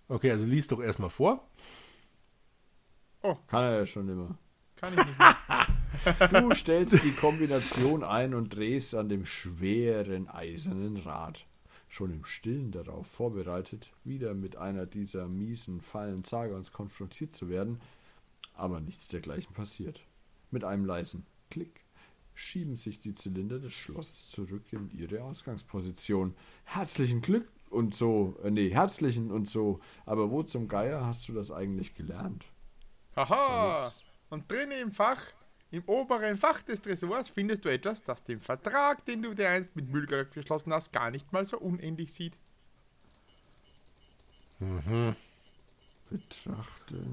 Okay, 0.08 0.30
also 0.30 0.44
lies 0.44 0.66
doch 0.68 0.80
erstmal 0.80 1.10
vor. 1.10 1.48
Kann 3.22 3.64
er 3.64 3.78
ja 3.78 3.86
schon 3.86 4.08
immer. 4.08 4.38
Kann 4.76 4.92
ich 4.92 5.04
nicht 5.04 5.18
mehr. 5.18 5.36
Du 6.30 6.54
stellst 6.54 7.02
die 7.02 7.12
Kombination 7.12 8.04
ein 8.04 8.34
und 8.34 8.54
drehst 8.54 8.94
an 8.94 9.08
dem 9.08 9.24
schweren 9.24 10.28
eisernen 10.28 10.98
Rad. 10.98 11.46
Schon 11.88 12.12
im 12.12 12.24
Stillen 12.24 12.70
darauf 12.70 13.06
vorbereitet, 13.06 13.90
wieder 14.04 14.34
mit 14.34 14.56
einer 14.56 14.86
dieser 14.86 15.26
miesen 15.26 15.80
Fallen 15.80 16.22
Zagons 16.22 16.70
konfrontiert 16.70 17.34
zu 17.34 17.48
werden, 17.48 17.80
aber 18.54 18.80
nichts 18.80 19.08
dergleichen 19.08 19.54
passiert. 19.54 20.00
Mit 20.50 20.64
einem 20.64 20.84
leisen 20.84 21.26
Klick 21.50 21.80
schieben 22.34 22.76
sich 22.76 23.00
die 23.00 23.14
Zylinder 23.14 23.58
des 23.58 23.72
Schlosses 23.72 24.30
zurück 24.30 24.64
in 24.72 24.90
ihre 24.90 25.22
Ausgangsposition. 25.22 26.34
Herzlichen 26.64 27.22
Glück 27.22 27.48
und 27.70 27.94
so, 27.94 28.36
äh, 28.42 28.50
nee, 28.50 28.70
herzlichen 28.70 29.30
und 29.30 29.48
so, 29.48 29.80
aber 30.04 30.30
wo 30.30 30.42
zum 30.42 30.68
Geier 30.68 31.04
hast 31.06 31.28
du 31.28 31.32
das 31.32 31.50
eigentlich 31.50 31.94
gelernt? 31.94 32.44
Haha! 33.14 33.92
Und 34.28 34.50
drinnen 34.50 34.80
im 34.80 34.92
Fach, 34.92 35.20
im 35.70 35.84
oberen 35.84 36.36
Fach 36.36 36.62
des 36.62 36.82
Tresors, 36.82 37.28
findest 37.28 37.64
du 37.64 37.68
etwas, 37.70 38.02
das 38.02 38.22
den 38.24 38.40
Vertrag, 38.40 39.04
den 39.06 39.22
du 39.22 39.34
dir 39.34 39.48
einst 39.48 39.76
mit 39.76 39.88
Mühlger 39.88 40.24
geschlossen 40.24 40.72
hast, 40.72 40.92
gar 40.92 41.10
nicht 41.10 41.32
mal 41.32 41.44
so 41.44 41.58
unähnlich 41.58 42.12
sieht. 42.12 42.36
Betrachte. 46.10 47.04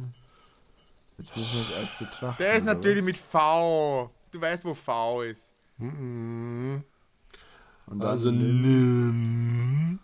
Jetzt 1.18 1.36
müssen 1.36 1.54
wir 1.54 1.62
es 1.62 1.72
erst 1.72 2.00
betrachten. 2.00 2.44
Der 2.44 2.56
ist 2.56 2.66
natürlich 2.66 3.00
was? 3.00 3.06
mit 3.06 3.18
V. 3.18 4.12
Du 4.32 4.42
weißt, 4.42 4.66
wo 4.66 4.74
V 4.74 5.22
ist. 5.22 5.52
Mhm. 5.78 6.84
Und 7.86 8.00
dann 8.00 8.10
Also 8.10 8.32
nimm. 8.32 10.00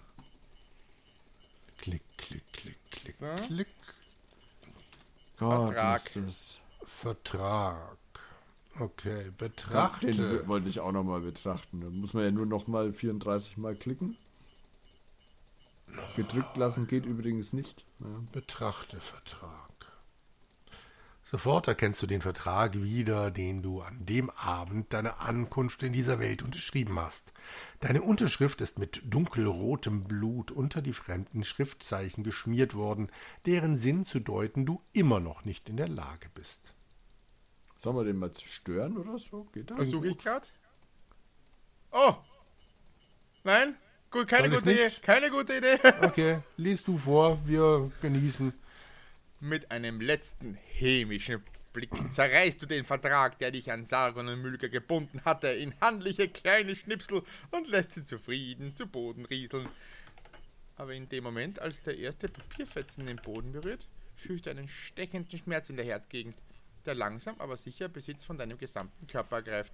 Klick, 1.77 2.03
klick, 2.17 2.43
klick, 3.19 3.47
klick, 3.47 3.67
So. 5.39 5.67
klick. 5.69 5.73
Vertrag. 5.75 6.01
Vertrag. 6.85 7.97
Okay, 8.79 9.25
Ja, 9.25 9.31
betrachte. 9.37 10.11
den 10.11 10.47
wollte 10.47 10.69
ich 10.69 10.79
auch 10.79 10.91
nochmal 10.91 11.21
betrachten. 11.21 11.81
Da 11.81 11.89
muss 11.89 12.13
man 12.13 12.23
ja 12.23 12.31
nur 12.31 12.45
nochmal 12.45 12.91
34 12.93 13.57
Mal 13.57 13.75
klicken. 13.75 14.17
Gedrückt 16.15 16.55
lassen 16.57 16.87
geht 16.87 17.05
übrigens 17.05 17.51
nicht. 17.53 17.83
Ja. 17.99 18.05
Betrachte 18.31 18.99
Vertrag. 18.99 19.68
Sofort 21.31 21.67
erkennst 21.67 22.01
du 22.01 22.07
den 22.07 22.21
Vertrag 22.21 22.81
wieder, 22.81 23.29
den 23.29 23.61
du 23.61 23.81
an 23.81 24.03
dem 24.03 24.31
Abend 24.31 24.91
deiner 24.93 25.19
Ankunft 25.19 25.83
in 25.83 25.93
dieser 25.93 26.17
Welt 26.17 26.41
unterschrieben 26.41 26.97
hast. 26.97 27.33
Deine 27.81 28.01
Unterschrift 28.01 28.61
ist 28.61 28.79
mit 28.79 29.03
dunkelrotem 29.05 30.05
Blut 30.05 30.49
unter 30.49 30.81
die 30.81 30.93
fremden 30.93 31.43
Schriftzeichen 31.43 32.23
geschmiert 32.23 32.73
worden, 32.73 33.11
deren 33.45 33.77
Sinn 33.77 34.05
zu 34.05 34.19
deuten 34.19 34.65
du 34.65 34.81
immer 34.91 35.19
noch 35.19 35.45
nicht 35.45 35.69
in 35.69 35.77
der 35.77 35.87
Lage 35.87 36.29
bist. 36.33 36.73
Sollen 37.77 37.97
wir 37.97 38.05
den 38.05 38.17
mal 38.17 38.31
zerstören 38.31 38.97
oder 38.97 39.19
so? 39.19 39.43
Geht 39.53 39.69
das? 39.69 39.77
Versuche 39.77 40.07
ich 40.07 40.17
gerade. 40.17 40.47
Oh! 41.91 42.15
Nein? 43.43 43.75
Gut, 44.09 44.27
keine 44.27 44.49
Soll 44.49 44.57
gute 44.57 44.71
Idee. 44.71 44.91
Keine 45.03 45.29
gute 45.29 45.57
Idee. 45.57 45.77
Okay, 46.01 46.39
liest 46.57 46.87
du 46.87 46.97
vor, 46.97 47.39
wir 47.45 47.91
genießen. 48.01 48.51
Mit 49.41 49.71
einem 49.71 50.01
letzten 50.01 50.55
hämischen 50.55 51.41
Blick 51.71 51.91
zerreißt 52.11 52.61
du 52.61 52.65
den 52.65 52.83
Vertrag, 52.83 53.39
der 53.39 53.51
dich 53.51 53.71
an 53.71 53.85
Sargon 53.85 54.27
und 54.27 54.41
Mülger 54.41 54.67
gebunden 54.67 55.23
hatte, 55.23 55.47
in 55.47 55.73
handliche 55.79 56.27
kleine 56.27 56.75
Schnipsel 56.75 57.23
und 57.51 57.69
lässt 57.69 57.93
sie 57.93 58.03
zufrieden 58.03 58.75
zu 58.75 58.85
Boden 58.85 59.23
rieseln. 59.23 59.69
Aber 60.75 60.93
in 60.93 61.07
dem 61.07 61.23
Moment, 61.23 61.61
als 61.61 61.81
der 61.83 61.97
erste 61.97 62.27
Papierfetzen 62.27 63.05
den 63.05 63.15
Boden 63.15 63.53
berührt, 63.53 63.87
fühlst 64.17 64.45
du 64.45 64.49
einen 64.49 64.67
stechenden 64.67 65.39
Schmerz 65.39 65.69
in 65.69 65.77
der 65.77 65.85
Herzgegend, 65.85 66.35
der 66.85 66.95
langsam 66.95 67.35
aber 67.39 67.55
sicher 67.55 67.87
Besitz 67.87 68.25
von 68.25 68.37
deinem 68.37 68.57
gesamten 68.57 69.07
Körper 69.07 69.37
ergreift. 69.37 69.73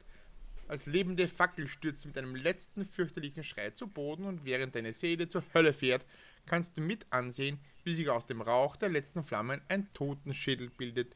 Als 0.67 0.85
lebende 0.85 1.27
Fackel 1.27 1.67
stürzt 1.67 2.03
du 2.03 2.09
mit 2.09 2.17
einem 2.19 2.35
letzten 2.35 2.85
fürchterlichen 2.85 3.43
Schrei 3.43 3.71
zu 3.71 3.87
Boden 3.87 4.25
und 4.25 4.45
während 4.45 4.75
deine 4.75 4.93
Seele 4.93 5.27
zur 5.27 5.43
Hölle 5.55 5.73
fährt, 5.73 6.05
kannst 6.45 6.77
du 6.77 6.81
mit 6.81 7.07
ansehen, 7.09 7.59
wie 7.85 7.95
sich 7.95 8.09
aus 8.09 8.25
dem 8.25 8.41
Rauch 8.41 8.75
der 8.75 8.89
letzten 8.89 9.23
Flammen 9.23 9.61
ein 9.69 9.87
Totenschädel 9.93 10.69
bildet. 10.69 11.15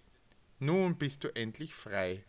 Nun 0.60 0.96
bist 0.96 1.24
du 1.24 1.36
endlich 1.36 1.74
frei. 1.74 2.24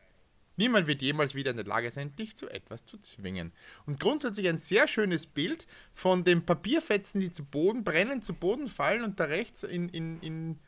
Niemand 0.56 0.86
wird 0.86 1.00
jemals 1.00 1.34
wieder 1.34 1.52
in 1.52 1.56
der 1.56 1.66
Lage 1.66 1.90
sein, 1.90 2.14
dich 2.16 2.36
zu 2.36 2.48
etwas 2.48 2.84
zu 2.84 2.98
zwingen. 2.98 3.52
Und 3.86 3.98
grundsätzlich 3.98 4.48
ein 4.48 4.58
sehr 4.58 4.88
schönes 4.88 5.26
Bild 5.26 5.66
von 5.92 6.24
den 6.24 6.44
Papierfetzen, 6.44 7.20
die 7.20 7.32
zu 7.32 7.44
Boden 7.44 7.82
brennen, 7.82 8.22
zu 8.22 8.34
Boden 8.34 8.68
fallen 8.68 9.02
und 9.04 9.18
da 9.18 9.24
rechts 9.24 9.62
in, 9.62 9.88
in, 9.88 10.20
in 10.20 10.58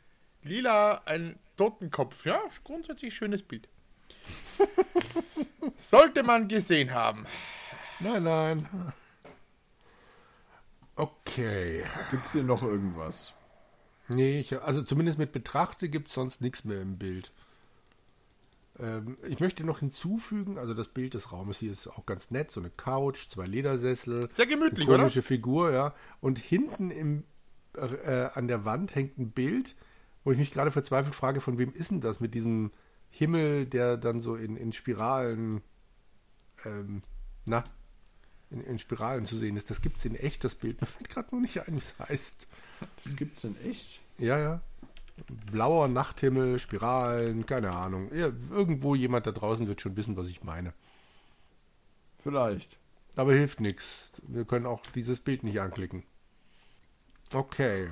lila 0.41 1.03
ein 1.05 1.37
Totenkopf. 1.57 2.25
Ja, 2.25 2.41
grundsätzlich 2.63 3.13
schönes 3.13 3.43
Bild. 3.43 3.67
Sollte 5.77 6.23
man 6.23 6.47
gesehen 6.47 6.91
haben. 6.91 7.25
Nein, 7.99 8.23
nein. 8.23 8.93
Okay. 10.95 11.83
Gibt 12.11 12.25
es 12.25 12.31
hier 12.31 12.43
noch 12.43 12.63
irgendwas? 12.63 13.33
Nee, 14.15 14.39
ich, 14.39 14.61
also 14.61 14.81
zumindest 14.81 15.17
mit 15.17 15.31
Betrachte 15.31 15.89
gibt 15.89 16.07
es 16.07 16.13
sonst 16.13 16.41
nichts 16.41 16.63
mehr 16.63 16.81
im 16.81 16.97
Bild. 16.97 17.31
Ähm, 18.79 19.17
ich 19.27 19.39
möchte 19.39 19.63
noch 19.63 19.79
hinzufügen, 19.79 20.57
also 20.57 20.73
das 20.73 20.87
Bild 20.87 21.13
des 21.13 21.31
Raumes 21.31 21.59
hier 21.59 21.71
ist 21.71 21.87
auch 21.87 22.05
ganz 22.05 22.31
nett, 22.31 22.51
so 22.51 22.59
eine 22.59 22.69
Couch, 22.69 23.29
zwei 23.29 23.45
Ledersessel, 23.45 24.29
Sehr 24.33 24.47
gemütlich, 24.47 24.87
eine 24.87 24.95
oder? 24.95 25.03
komische 25.03 25.21
Figur, 25.21 25.71
ja. 25.71 25.93
Und 26.21 26.39
hinten 26.39 26.89
im, 26.89 27.23
äh, 27.75 28.29
an 28.33 28.47
der 28.47 28.65
Wand 28.65 28.95
hängt 28.95 29.17
ein 29.17 29.31
Bild, 29.31 29.75
wo 30.23 30.31
ich 30.31 30.37
mich 30.37 30.51
gerade 30.51 30.71
verzweifelt 30.71 31.15
frage, 31.15 31.41
von 31.41 31.57
wem 31.57 31.73
ist 31.73 31.91
denn 31.91 32.01
das 32.01 32.19
mit 32.19 32.33
diesem 32.33 32.71
Himmel, 33.09 33.65
der 33.65 33.97
dann 33.97 34.19
so 34.19 34.35
in, 34.35 34.57
in 34.57 34.73
Spiralen, 34.73 35.61
ähm, 36.65 37.03
na, 37.45 37.63
in, 38.49 38.61
in 38.61 38.79
Spiralen 38.79 39.25
zu 39.25 39.37
sehen 39.37 39.55
ist. 39.57 39.69
Das 39.69 39.81
gibt 39.81 39.97
es 39.97 40.05
in 40.05 40.15
echt, 40.15 40.43
das 40.43 40.55
Bild. 40.55 40.81
Mir 40.81 40.87
fällt 40.87 41.09
gerade 41.09 41.29
nur 41.31 41.41
nicht 41.41 41.59
ein, 41.67 41.75
wie 41.75 41.77
es 41.79 41.99
heißt. 41.99 42.47
Das 43.03 43.15
gibt's 43.15 43.43
in 43.43 43.55
echt? 43.65 43.99
Ja, 44.17 44.37
ja. 44.39 44.61
Blauer 45.51 45.87
Nachthimmel, 45.87 46.59
Spiralen, 46.59 47.45
keine 47.45 47.75
Ahnung. 47.75 48.13
Ja, 48.13 48.31
irgendwo 48.49 48.95
jemand 48.95 49.27
da 49.27 49.31
draußen 49.31 49.67
wird 49.67 49.81
schon 49.81 49.95
wissen, 49.95 50.17
was 50.17 50.27
ich 50.27 50.43
meine. 50.43 50.73
Vielleicht. 52.17 52.77
Aber 53.15 53.33
hilft 53.33 53.59
nichts. 53.59 54.21
Wir 54.27 54.45
können 54.45 54.65
auch 54.65 54.81
dieses 54.95 55.19
Bild 55.19 55.43
nicht 55.43 55.61
anklicken. 55.61 56.03
Okay. 57.33 57.89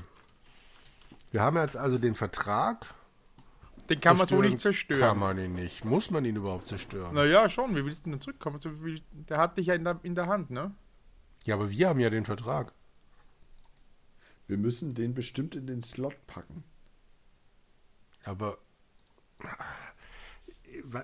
Wir 1.31 1.41
haben 1.41 1.57
jetzt 1.57 1.77
also 1.77 1.97
den 1.97 2.15
Vertrag. 2.15 2.93
Den 3.89 3.99
kann 3.99 4.17
man 4.17 4.27
so 4.27 4.41
nicht 4.41 4.60
zerstören. 4.60 5.01
Kann 5.01 5.19
man 5.19 5.38
ihn 5.38 5.53
nicht. 5.53 5.86
Muss 5.86 6.12
man 6.12 6.23
ihn 6.25 6.36
überhaupt 6.36 6.67
zerstören? 6.67 7.13
Naja, 7.13 7.49
schon. 7.49 7.75
Wie 7.75 7.86
willst 7.86 8.05
du 8.05 8.12
denn 8.12 8.21
zurückkommen? 8.21 8.60
Der 9.29 9.38
hat 9.38 9.57
dich 9.57 9.67
ja 9.67 9.75
in 9.75 9.84
der, 9.84 9.99
in 10.03 10.15
der 10.15 10.27
Hand, 10.27 10.49
ne? 10.49 10.73
Ja, 11.45 11.55
aber 11.55 11.69
wir 11.69 11.89
haben 11.89 11.99
ja 11.99 12.10
den 12.10 12.25
Vertrag. 12.25 12.73
Wir 14.51 14.57
müssen 14.57 14.93
den 14.95 15.13
bestimmt 15.13 15.55
in 15.55 15.65
den 15.65 15.81
Slot 15.81 16.27
packen. 16.27 16.65
Aber. 18.25 18.57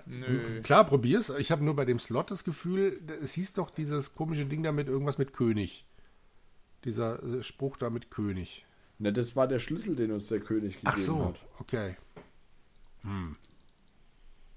Nö. 0.04 0.60
Klar, 0.60 0.84
probier's. 0.84 1.30
Ich 1.30 1.50
habe 1.50 1.64
nur 1.64 1.74
bei 1.74 1.86
dem 1.86 1.98
Slot 1.98 2.30
das 2.30 2.44
Gefühl, 2.44 3.00
es 3.22 3.32
hieß 3.32 3.54
doch 3.54 3.70
dieses 3.70 4.14
komische 4.14 4.44
Ding 4.44 4.62
da 4.62 4.70
mit 4.70 4.88
irgendwas 4.88 5.16
mit 5.16 5.32
König. 5.32 5.86
Dieser 6.84 7.42
Spruch 7.42 7.78
da 7.78 7.88
mit 7.88 8.10
König. 8.10 8.66
Na, 8.98 9.12
das 9.12 9.34
war 9.34 9.48
der 9.48 9.60
Schlüssel, 9.60 9.96
den 9.96 10.12
uns 10.12 10.28
der 10.28 10.40
König 10.40 10.74
gegeben 10.74 10.92
Ach 10.92 10.98
so, 10.98 11.24
hat. 11.24 11.40
okay. 11.58 11.96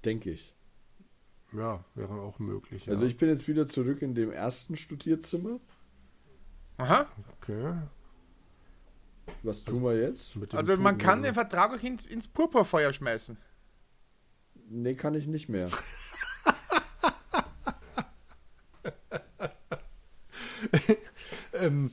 Denke 0.04 0.32
ich. 0.32 0.54
Ja, 1.54 1.82
wäre 1.94 2.20
auch 2.20 2.38
möglich. 2.38 2.84
Ja. 2.84 2.92
Also 2.92 3.06
ich 3.06 3.16
bin 3.16 3.30
jetzt 3.30 3.48
wieder 3.48 3.66
zurück 3.66 4.02
in 4.02 4.14
dem 4.14 4.30
ersten 4.30 4.76
Studierzimmer. 4.76 5.60
Aha. 6.76 7.06
okay. 7.40 7.78
Was 9.42 9.64
tun 9.64 9.82
wir 9.82 9.98
jetzt? 10.00 10.36
Mit 10.36 10.52
dem 10.52 10.58
Also 10.58 10.76
man 10.76 10.98
Tuch- 10.98 11.04
kann 11.06 11.22
den 11.22 11.34
Vertrag 11.34 11.72
auch 11.72 11.82
ins, 11.82 12.04
ins 12.04 12.28
Purpurfeuer 12.28 12.92
schmeißen. 12.92 13.36
Nee, 14.68 14.94
kann 14.94 15.14
ich 15.14 15.26
nicht 15.26 15.48
mehr. 15.48 15.68
ähm, 21.54 21.90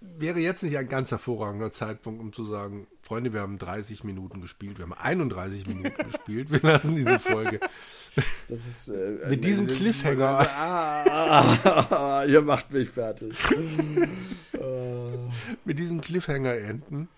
wäre 0.00 0.40
jetzt 0.40 0.62
nicht 0.62 0.76
ein 0.76 0.88
ganz 0.88 1.10
hervorragender 1.10 1.72
Zeitpunkt, 1.72 2.20
um 2.20 2.32
zu 2.32 2.44
sagen, 2.44 2.86
Freunde, 3.02 3.32
wir 3.32 3.40
haben 3.40 3.58
30 3.58 4.04
Minuten 4.04 4.40
gespielt, 4.40 4.78
wir 4.78 4.84
haben 4.84 4.92
31 4.94 5.66
Minuten 5.66 6.10
gespielt, 6.10 6.50
wir 6.50 6.60
lassen 6.60 6.96
diese 6.96 7.18
Folge. 7.18 7.60
Das 8.48 8.66
ist, 8.66 8.88
äh, 8.88 9.26
Mit 9.28 9.44
diesem 9.44 9.66
Cliffhanger. 9.66 10.48
Ah, 10.58 11.04
ah, 11.08 11.86
ah, 12.20 12.24
ihr 12.24 12.42
macht 12.42 12.72
mich 12.72 12.88
fertig. 12.88 13.36
Mit 15.68 15.78
diesem 15.78 16.00
Cliffhanger 16.00 16.54
enden. 16.54 17.08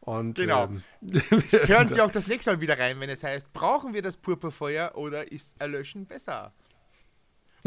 Und, 0.00 0.34
Genau. 0.34 0.64
Ähm, 0.64 0.82
Hören 1.66 1.88
Sie 1.88 2.00
auch 2.00 2.10
das 2.10 2.26
nächste 2.26 2.50
Mal 2.52 2.60
wieder 2.60 2.78
rein, 2.78 2.98
wenn 2.98 3.10
es 3.10 3.22
heißt, 3.22 3.52
brauchen 3.52 3.94
wir 3.94 4.02
das 4.02 4.16
Purpurfeuer 4.16 4.92
oder 4.96 5.30
ist 5.30 5.54
Erlöschen 5.58 6.06
besser? 6.06 6.52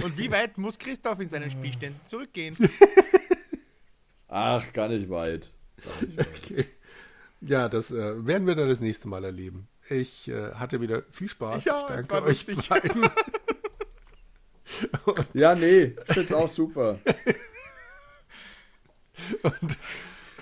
Und 0.03 0.17
wie 0.17 0.30
weit 0.32 0.58
muss 0.58 0.77
Christoph 0.77 1.19
in 1.19 1.30
seinen 1.30 1.49
Spielständen 1.49 1.99
zurückgehen? 2.06 2.56
Ach, 4.27 4.71
gar 4.73 4.89
nicht 4.89 5.10
weit. 5.10 5.51
Gar 5.84 6.08
nicht 6.08 6.17
weit. 6.17 6.27
okay. 6.27 6.65
Ja, 7.41 7.69
das 7.69 7.91
äh, 7.91 8.25
werden 8.25 8.47
wir 8.47 8.56
dann 8.56 8.69
das 8.69 8.80
nächste 8.82 9.08
Mal 9.08 9.23
erleben. 9.23 9.67
Ich 9.89 10.27
äh, 10.27 10.53
hatte 10.53 10.82
wieder 10.82 11.03
viel 11.12 11.30
Spaß. 11.30 11.65
Ja, 11.65 11.77
ich 11.77 11.84
es 11.84 11.88
danke 11.88 12.12
war 12.12 12.23
euch 12.23 12.45
beiden. 12.45 13.10
Ja, 15.34 15.56
nee, 15.56 15.95
ich 16.08 16.13
find's 16.13 16.32
auch 16.34 16.49
super. 16.49 16.99
Und 19.43 19.77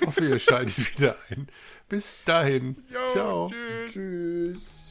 hoffe, 0.06 0.26
ihr 0.26 0.40
schaltet 0.40 0.98
wieder 0.98 1.18
ein. 1.30 1.48
Bis 1.90 2.16
dahin. 2.26 2.84
Jo, 2.92 3.10
Ciao. 3.10 3.52
Tschüss. 3.52 3.94
Tschüss. 3.94 4.85